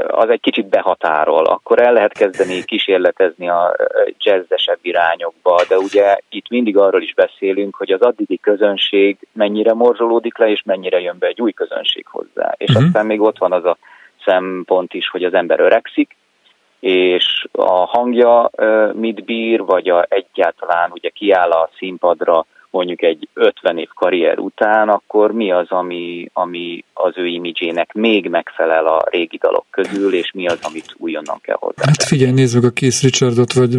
az 0.07 0.29
egy 0.29 0.41
kicsit 0.41 0.67
behatárol, 0.67 1.45
akkor 1.45 1.81
el 1.81 1.93
lehet 1.93 2.13
kezdeni 2.13 2.65
kísérletezni 2.65 3.49
a 3.49 3.77
jazzesebb 4.19 4.79
irányokba, 4.83 5.65
de 5.69 5.77
ugye 5.77 6.19
itt 6.29 6.49
mindig 6.49 6.77
arról 6.77 7.03
is 7.03 7.15
beszélünk, 7.15 7.77
hogy 7.77 7.91
az 7.91 8.01
addigi 8.01 8.39
közönség 8.39 9.19
mennyire 9.33 9.75
morzsolódik 9.75 10.39
le, 10.39 10.49
és 10.49 10.63
mennyire 10.63 11.01
jön 11.01 11.17
be 11.19 11.27
egy 11.27 11.41
új 11.41 11.53
közönség 11.53 12.07
hozzá. 12.07 12.55
És 12.57 12.69
uh-huh. 12.69 12.87
aztán 12.87 13.07
még 13.07 13.21
ott 13.21 13.39
van 13.39 13.53
az 13.53 13.65
a 13.65 13.77
szempont 14.25 14.95
is, 14.95 15.09
hogy 15.09 15.25
az 15.25 15.35
ember 15.35 15.61
öregszik, 15.61 16.17
és 16.81 17.47
a 17.53 17.71
hangja 17.71 18.51
mit 18.93 19.25
bír, 19.25 19.65
vagy 19.65 19.89
a 19.89 20.07
egyáltalán 20.09 20.91
ugye 20.93 21.09
kiáll 21.09 21.51
a 21.51 21.71
színpadra 21.77 22.47
mondjuk 22.77 23.03
egy 23.03 23.29
50 23.35 23.79
év 23.79 23.89
karrier 23.95 24.39
után, 24.39 24.89
akkor 24.89 25.33
mi 25.33 25.53
az, 25.53 25.67
ami, 25.69 26.31
ami 26.33 26.85
az 26.93 27.13
ő 27.17 27.27
imidzsének 27.27 27.93
még 27.93 28.29
megfelel 28.29 28.87
a 28.87 29.05
régi 29.11 29.37
dalok 29.37 29.67
közül, 29.71 30.15
és 30.15 30.31
mi 30.35 30.47
az, 30.47 30.59
amit 30.63 30.95
újonnan 30.97 31.39
kell 31.43 31.57
hozzá. 31.59 31.83
Hát 31.87 32.03
figyelj, 32.03 32.33
meg 32.55 32.65
a 32.65 32.71
Keith 32.71 33.03
Richardot, 33.03 33.53
vagy 33.53 33.75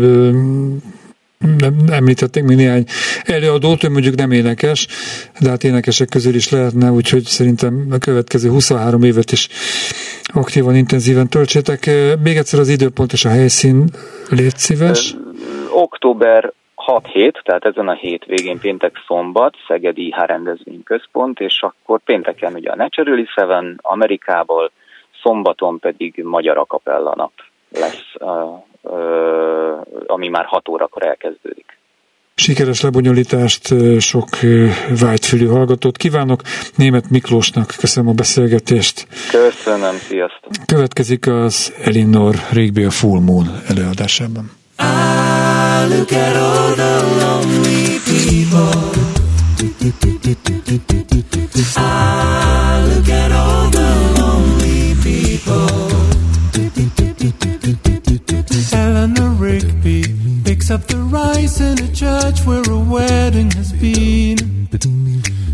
nem, 1.57 1.75
említették 1.91 2.43
még 2.43 2.57
néhány 2.57 2.83
előadót, 3.23 3.83
ő 3.83 3.89
mondjuk 3.89 4.15
nem 4.15 4.31
énekes, 4.31 4.87
de 5.39 5.49
hát 5.49 5.63
énekesek 5.63 6.09
közül 6.09 6.35
is 6.35 6.49
lehetne, 6.49 6.91
úgyhogy 6.91 7.23
szerintem 7.23 7.87
a 7.91 7.97
következő 7.97 8.49
23 8.49 9.03
évet 9.03 9.31
is 9.31 9.47
aktívan, 10.33 10.75
intenzíven 10.75 11.29
töltsétek. 11.29 11.89
Még 12.23 12.37
egyszer 12.37 12.59
az 12.59 12.69
időpont 12.69 13.13
és 13.13 13.25
a 13.25 13.29
helyszín, 13.29 13.89
légy 14.29 14.57
szíves. 14.57 15.15
Október 15.71 16.53
6-7, 16.88 17.43
tehát 17.43 17.65
ezen 17.65 17.88
a 17.88 17.93
hétvégén 17.93 18.59
péntek 18.59 19.03
szombat, 19.07 19.55
Szegedi 19.67 20.05
IH 20.05 20.25
rendezvényközpont, 20.25 21.39
és 21.39 21.61
akkor 21.61 21.99
pénteken 21.99 22.53
ugye 22.53 22.71
a 22.71 22.75
Naturally 22.75 23.25
Seven 23.25 23.79
Amerikából, 23.81 24.71
szombaton 25.21 25.79
pedig 25.79 26.23
Magyar 26.23 26.57
Akapella 26.57 27.13
nap 27.15 27.31
lesz, 27.69 28.13
ami 30.05 30.27
már 30.27 30.45
6 30.45 30.69
órakor 30.69 31.05
elkezdődik. 31.05 31.77
Sikeres 32.35 32.81
lebonyolítást, 32.81 33.67
sok 33.99 34.27
vágyfülű 35.01 35.45
hallgatót 35.45 35.97
kívánok. 35.97 36.41
Német 36.75 37.09
Miklósnak 37.09 37.73
köszönöm 37.79 38.09
a 38.09 38.13
beszélgetést. 38.13 39.07
Köszönöm, 39.31 39.95
sziasztok. 39.95 40.51
Következik 40.65 41.27
az 41.27 41.73
Elinor 41.83 42.35
Rigby 42.53 42.83
a 42.83 42.89
Full 42.89 43.19
Moon 43.19 43.45
előadásában. 43.67 44.51
I 44.80 45.88
look 45.89 46.13
at 46.13 46.36
all 46.36 46.75
the 46.75 47.03
lonely 47.21 47.99
people. 48.05 48.93
I 51.78 52.86
look 52.88 53.09
at 53.09 53.32
all 53.32 53.69
the 53.71 53.89
lonely 54.19 54.95
people. 55.01 55.67
Eleanor 58.78 59.30
Rigby 59.32 60.03
picks 60.43 60.69
up 60.69 60.86
the 60.88 60.99
rice 60.99 61.59
in 61.59 61.80
a 61.80 61.91
church 61.93 62.45
where 62.45 62.63
a 62.69 62.78
wedding 62.78 63.49
has 63.51 63.71
been. 63.73 64.38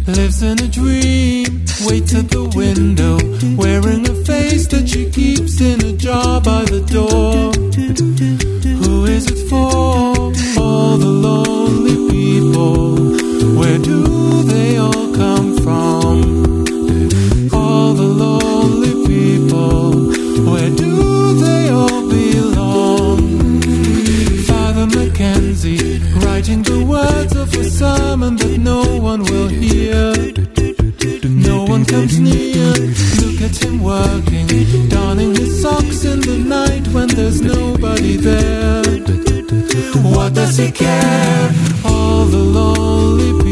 Lives 0.06 0.44
in 0.44 0.60
a 0.60 0.68
dream, 0.68 1.66
waits 1.86 2.14
at 2.14 2.30
the 2.30 2.52
window, 2.56 3.18
wearing 3.56 4.06
a 4.10 4.16
face 4.26 4.68
that 4.68 4.90
she 4.90 5.10
keeps 5.10 5.62
in 5.62 5.84
a 5.86 5.94
jar 5.94 6.42
by 6.42 6.66
the 6.66 6.82
door. 6.82 7.54
Is 9.24 9.32
it 9.32 9.48
for? 9.48 9.72
All 10.62 10.98
the 10.98 11.14
lonely 11.28 11.98
people. 12.12 12.98
Where 13.58 13.78
do 13.78 14.44
they 14.44 14.76
all 14.78 15.16
come 15.16 15.56
from? 15.64 16.18
All 17.54 17.94
the 17.94 18.10
lonely 18.24 18.94
people. 19.08 20.12
Where 20.52 20.70
do 20.72 21.36
they 21.46 21.70
all 21.70 22.02
belong? 22.10 23.62
Father 24.50 24.88
Mackenzie, 24.88 26.00
writing 26.26 26.64
the 26.64 26.84
words 26.84 27.34
of 27.38 27.54
a 27.56 27.64
sermon 27.64 28.36
that 28.36 28.58
no 28.58 28.82
one 29.00 29.24
will 29.24 29.48
hear. 29.48 30.14
No 31.24 31.64
one 31.64 31.86
comes 31.86 32.20
near. 32.20 32.74
Look 33.22 33.40
at 33.48 33.56
him 33.64 33.82
working, 33.82 34.48
donning 34.90 35.34
his 35.34 35.62
socks 35.62 36.04
in 36.04 36.20
the 36.20 36.40
night 36.40 36.86
when 36.90 37.08
there's 37.08 37.40
nobody 37.42 38.18
there. 38.18 38.63
Does 40.34 40.58
he 40.58 40.72
care? 40.72 41.52
All 41.86 42.26
the 42.26 42.38
lonely 42.38 43.43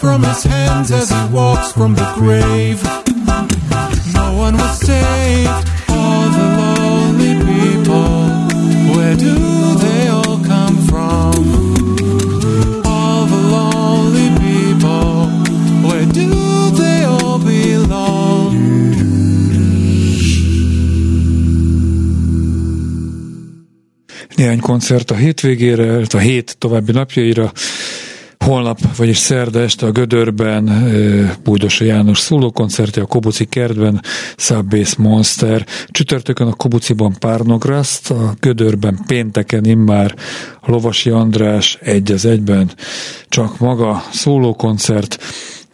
from 0.00 0.22
his 0.22 0.44
hands 0.44 0.90
as 0.90 1.10
he 1.10 1.24
walks 1.30 1.72
from 1.72 1.94
the 1.94 2.12
grave. 2.14 2.82
No 4.14 4.32
one 4.36 4.56
was 4.56 4.78
saved. 4.78 5.68
All 5.88 6.28
the 6.30 6.46
lonely 6.60 7.34
people. 7.50 8.12
Where 8.94 9.16
do 9.16 9.34
they 9.84 10.08
all 10.08 10.38
come 10.52 10.76
from? 10.90 11.34
All 12.84 13.26
the 13.26 13.42
lonely 13.56 14.28
people. 14.44 15.26
Where 15.88 16.06
do 16.06 16.70
they 16.70 17.04
all 17.04 17.38
belong? 17.38 18.52
Néhány 24.36 24.60
koncert 24.60 25.10
a 25.10 25.14
hétvégére, 25.14 26.06
a 26.14 26.18
hét 26.18 26.56
további 26.58 26.92
napjaira. 26.92 27.52
Holnap, 28.42 28.96
vagyis 28.96 29.16
szerda 29.16 29.60
este 29.60 29.86
a 29.86 29.90
Gödörben 29.90 30.90
Bújdosa 31.44 31.84
János 31.84 32.18
szólókoncertje, 32.18 33.02
a 33.02 33.06
Kobuci 33.06 33.44
kertben 33.44 34.00
Subbase 34.36 34.94
Monster, 34.98 35.66
csütörtökön 35.86 36.46
a 36.46 36.52
Kobuciban 36.54 37.14
Párnograszt, 37.18 38.10
a 38.10 38.34
Gödörben 38.40 38.98
pénteken 39.06 39.64
immár 39.64 40.14
Lovasi 40.66 41.10
András 41.10 41.78
egy 41.80 42.12
az 42.12 42.24
egyben, 42.24 42.70
csak 43.28 43.58
maga 43.58 44.04
szólókoncert, 44.12 45.18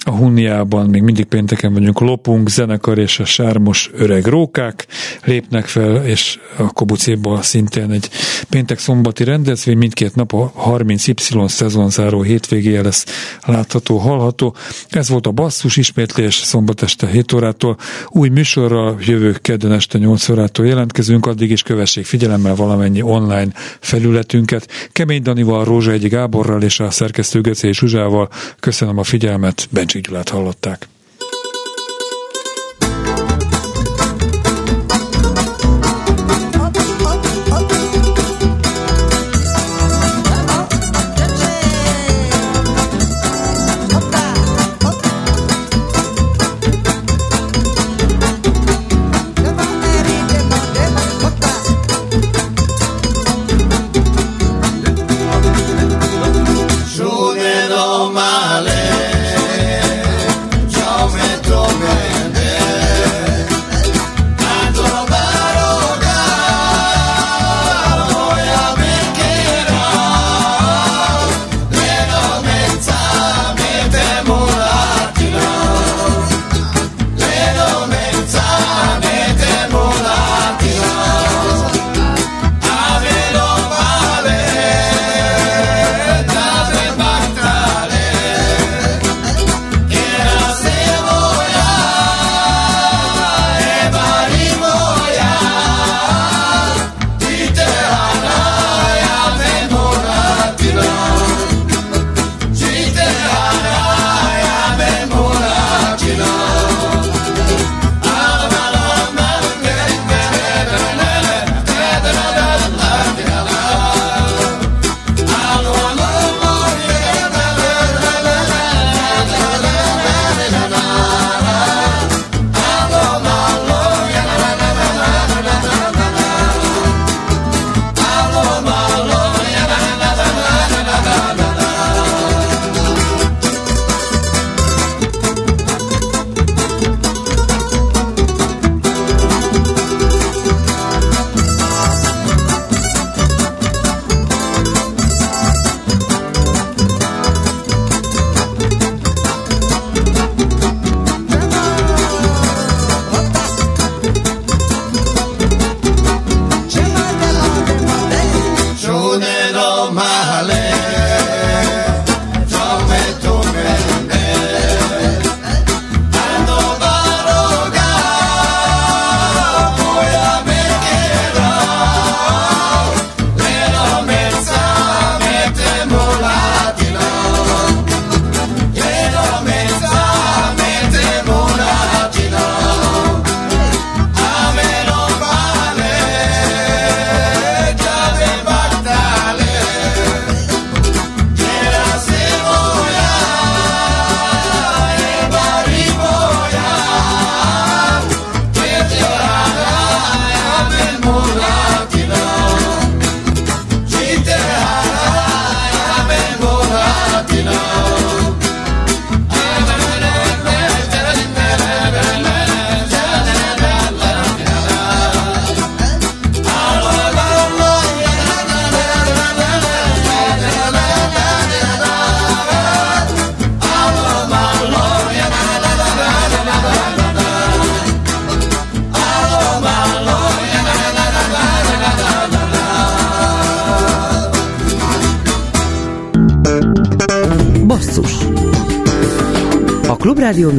a 0.05 0.11
Hunniában 0.11 0.89
még 0.89 1.03
mindig 1.03 1.25
pénteken 1.25 1.73
vagyunk, 1.73 2.01
Lopunk, 2.01 2.49
zenekar 2.49 2.99
és 2.99 3.19
a 3.19 3.25
sármos 3.25 3.91
öreg 3.95 4.27
rókák 4.27 4.87
lépnek 5.25 5.67
fel, 5.67 6.07
és 6.07 6.39
a 6.57 6.73
Kobucéban 6.73 7.43
szintén 7.43 7.91
egy 7.91 8.11
péntek-szombati 8.49 9.25
rendezvény, 9.25 9.77
mindkét 9.79 10.15
nap 10.15 10.33
a 10.33 10.53
30Y 10.67 11.49
szezonzáró 11.49 12.23
hétvégéje 12.23 12.83
lesz 12.83 13.07
látható, 13.47 13.97
hallható. 13.97 14.55
Ez 14.89 15.09
volt 15.09 15.27
a 15.27 15.31
basszus 15.31 15.77
ismétlés 15.77 16.35
szombat 16.35 16.83
este 16.83 17.07
7 17.07 17.33
órától. 17.33 17.77
Új 18.09 18.29
műsorral 18.29 18.97
jövő 19.01 19.33
kedden 19.33 19.73
este 19.73 19.99
8 19.99 20.29
órától 20.29 20.67
jelentkezünk, 20.67 21.27
addig 21.27 21.51
is 21.51 21.63
kövessék 21.63 22.05
figyelemmel 22.05 22.55
valamennyi 22.55 23.03
online 23.03 23.49
felületünket. 23.81 24.69
Kemény 24.93 25.23
Danival, 25.23 25.65
Rózsa 25.65 25.91
Egyi 25.91 26.09
Gáborral 26.09 26.63
és 26.63 26.81
a 26.81 26.91
szerkesztő 26.91 27.41
Göcé 27.41 27.71
Zsuzsával 27.71 28.29
köszönöm 28.61 28.99
a 28.99 29.03
figyelmet, 29.03 29.69
Bencsik 29.89 30.07
Gyulát 30.09 30.29
hallották. 30.29 30.89